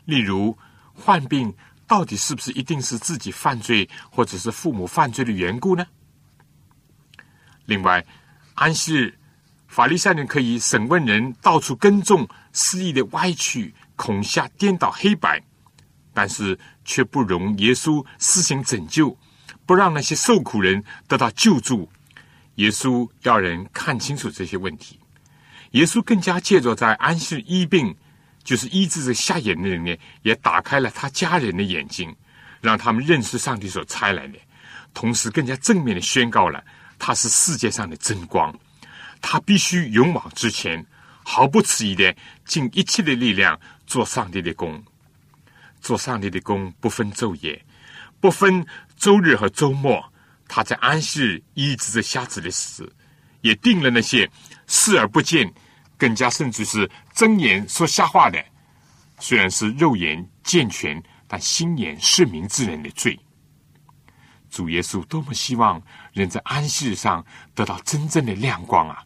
[0.05, 0.57] 例如
[0.93, 1.55] 患病
[1.87, 5.87] 到底是不是一定是自己犯罪或者是父母犯罪的缘故呢？
[7.65, 8.05] 另外，
[8.55, 9.19] 安息日。
[9.69, 15.43] 法利赛人可以审问人，到处跟踪，肆意的歪曲、恐吓、颠倒黑白，
[16.15, 19.19] 但是却不容耶稣施行拯救，
[19.67, 21.91] 不让那些受苦人得到救助。
[22.57, 24.99] 耶稣要人看清楚这些问题。
[25.73, 27.95] 耶稣更加借着在安息医病，
[28.45, 32.15] 就是医治这瞎眼的人呢，也打开了他家人的眼睛，
[32.61, 34.39] 让他们认识上帝所差来的，
[34.95, 36.65] 同时更加正面的宣告了
[36.99, 38.55] 他是世界上的真光。
[39.21, 40.85] 他必须勇往直前，
[41.25, 44.83] 毫不迟疑的尽一切的力量做上帝的工。
[45.81, 47.65] 做上帝的工不分昼夜，
[48.21, 48.65] 不分
[48.97, 50.03] 周日和周末。
[50.49, 52.91] 他在安息日医治这瞎子的死，
[53.41, 54.31] 也定了那些
[54.67, 55.53] 视而不见、
[55.97, 58.43] 更加甚至是睁眼说瞎话的，
[59.19, 63.19] 虽然是肉眼健全，但心眼失明之人的罪。
[64.49, 65.83] 主耶稣多么希望
[66.13, 67.25] 人在安息日上
[67.55, 69.03] 得到真正的亮光啊！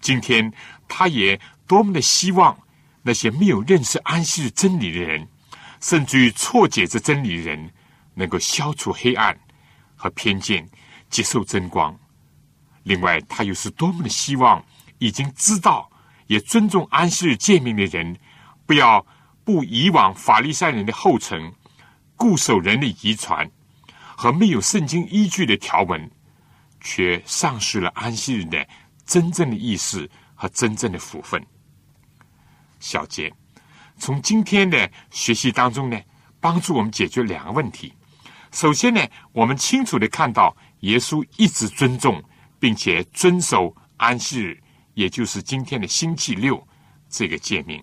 [0.00, 0.50] 今天，
[0.88, 2.56] 他也多么的希望
[3.02, 5.28] 那些没有认识安息日真理的人，
[5.80, 7.70] 甚至于错解这真理的人，
[8.14, 9.38] 能够消除黑暗
[10.02, 10.68] 和偏见，
[11.08, 11.96] 接受真光。
[12.82, 14.60] 另外，他又是多么的希望
[14.98, 15.88] 已经知道
[16.26, 18.18] 也尊重安息日诫命的人，
[18.66, 19.06] 不要
[19.44, 21.54] 步以往法利赛人的后尘，
[22.16, 23.48] 固守人的遗传
[24.16, 26.10] 和没有圣经依据的条文，
[26.80, 28.66] 却丧失了安息日的
[29.06, 31.40] 真正的意思和真正的福分。
[32.80, 33.32] 小杰，
[33.98, 35.96] 从今天的学习当中呢，
[36.40, 37.94] 帮助我们解决两个问题。
[38.52, 39.00] 首先呢，
[39.32, 42.22] 我们清楚的看到，耶稣一直尊重
[42.60, 44.62] 并且遵守安息日，
[44.94, 46.64] 也就是今天的星期六
[47.08, 47.82] 这个诫命。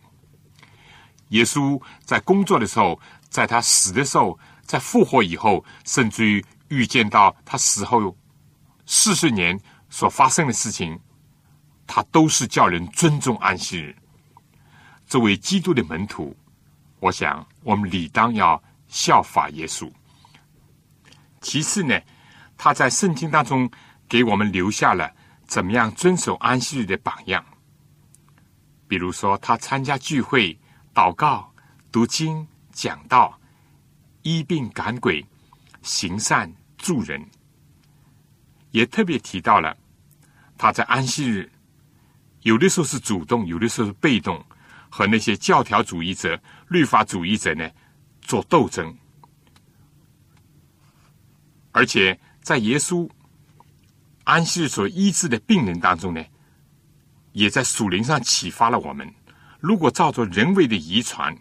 [1.29, 2.99] 耶稣在工作的时候，
[3.29, 8.15] 在他死的时候，在复活以后，甚至于预见到他死后
[8.85, 9.59] 四十年
[9.89, 10.99] 所发生的事情，
[11.87, 13.95] 他都是叫人尊重安息日。
[15.07, 16.35] 作为基督的门徒，
[16.99, 19.91] 我想我们理当要效法耶稣。
[21.41, 21.99] 其次呢，
[22.57, 23.69] 他在圣经当中
[24.07, 25.11] 给我们留下了
[25.47, 27.43] 怎么样遵守安息日的榜样。
[28.87, 30.59] 比如说，他参加聚会、
[30.93, 31.53] 祷告、
[31.91, 33.39] 读经、讲道、
[34.23, 35.25] 医病赶鬼、
[35.81, 37.23] 行善助人，
[38.71, 39.77] 也特别提到了
[40.57, 41.51] 他在安息日
[42.41, 44.43] 有的时候是主动，有的时候是被动，
[44.89, 47.69] 和那些教条主义者、律法主义者呢
[48.21, 48.97] 做斗争。
[51.79, 53.09] 而且在耶稣
[54.25, 56.21] 安息日所医治的病人当中呢，
[57.31, 59.09] 也在属灵上启发了我们：
[59.61, 61.33] 如果照着人为的遗传，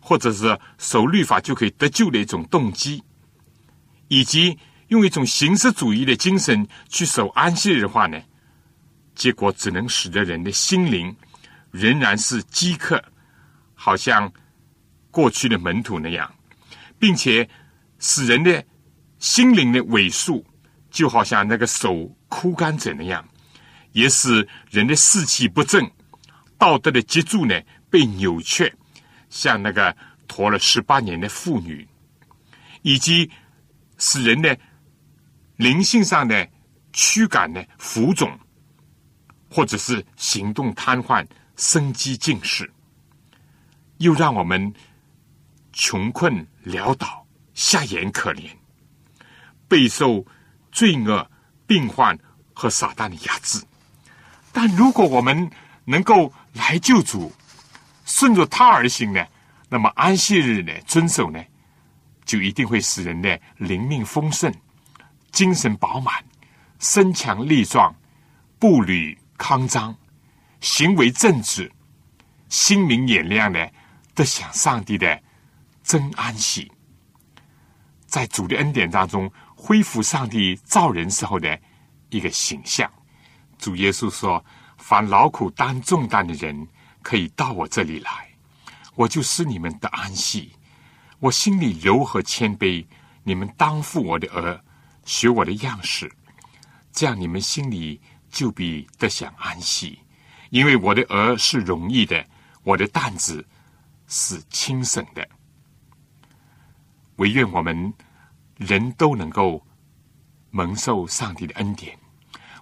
[0.00, 3.00] 或者是守律法就可以得救的一种动机，
[4.08, 4.58] 以及
[4.88, 8.20] 用一种形式主义的精神去守安息日的话呢，
[9.14, 11.14] 结果只能使得人的心灵
[11.70, 13.00] 仍然是饥渴，
[13.76, 14.32] 好像
[15.12, 16.28] 过去的门徒那样，
[16.98, 17.48] 并且
[18.00, 18.64] 使人的。
[19.18, 20.44] 心灵的萎缩，
[20.90, 23.26] 就好像那个手枯干者那样，
[23.92, 25.90] 也使人的士气不振，
[26.58, 27.60] 道德的脊柱呢
[27.90, 28.72] 被扭曲，
[29.30, 29.96] 像那个
[30.28, 31.86] 驮了十八年的妇女，
[32.82, 33.30] 以及
[33.98, 34.58] 使人的
[35.56, 36.48] 灵性上的
[36.92, 38.38] 躯干呢浮肿，
[39.50, 42.70] 或者是行动瘫痪、生机尽失，
[43.98, 44.72] 又让我们
[45.72, 48.50] 穷困潦倒、下眼可怜。
[49.68, 50.24] 备受
[50.70, 51.30] 罪恶、
[51.66, 52.18] 病患
[52.54, 53.62] 和撒旦的压制，
[54.52, 55.50] 但如果我们
[55.84, 57.32] 能够来救主，
[58.04, 59.26] 顺着他而行呢，
[59.68, 61.42] 那么安息日呢遵守呢，
[62.24, 64.52] 就一定会使人的灵命丰盛、
[65.32, 66.24] 精神饱满、
[66.78, 67.94] 身强力壮、
[68.58, 69.96] 步履康张、
[70.60, 71.70] 行为正直、
[72.48, 73.70] 心明眼亮的，
[74.14, 75.20] 得享上帝的
[75.82, 76.70] 真安息，
[78.06, 79.30] 在主的恩典当中。
[79.58, 81.58] 恢复上帝造人时候的
[82.10, 82.88] 一个形象。
[83.58, 84.44] 主耶稣说
[84.76, 86.68] ：“凡劳苦担重担的人，
[87.02, 88.28] 可以到我这里来，
[88.94, 90.52] 我就使你们得安息。
[91.18, 92.86] 我心里柔和谦卑，
[93.24, 94.62] 你们当负我的额，
[95.06, 96.14] 学我的样式，
[96.92, 97.98] 这样你们心里
[98.30, 99.98] 就必得享安息。
[100.50, 102.24] 因为我的额是容易的，
[102.62, 103.44] 我的担子
[104.06, 105.26] 是轻省的。
[107.16, 107.92] 唯愿我们。”
[108.56, 109.64] 人都能够
[110.50, 111.98] 蒙受上帝的恩典，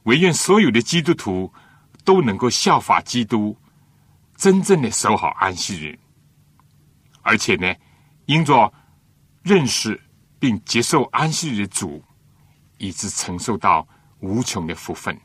[0.04, 1.52] 唯愿所有的基督徒
[2.04, 3.56] 都能够效法基督，
[4.36, 5.98] 真正的守好安息日，
[7.22, 7.74] 而且呢，
[8.26, 8.72] 因着
[9.42, 10.00] 认识
[10.38, 12.02] 并接受安息日的主，
[12.78, 13.86] 以致承受到
[14.20, 15.18] 无穷的福分。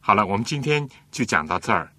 [0.00, 1.92] 好了，我们今天就讲到这儿，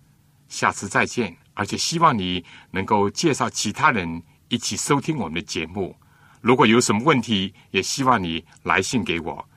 [0.48, 1.38] 下次再见。
[1.54, 5.96] 而且希望你能够介绍其他人一起收听我们的节目。
[6.42, 9.48] 如果有什么问题，也希望你来信给我。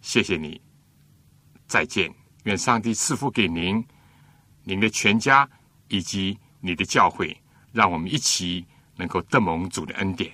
[0.00, 0.60] 谢谢你，
[1.66, 2.12] 再见。
[2.42, 3.82] 愿上帝赐福给您、
[4.64, 5.48] 您的全家
[5.88, 7.34] 以及你的教会，
[7.72, 8.66] 让我们一起
[8.96, 10.30] 能够得蒙主的恩典。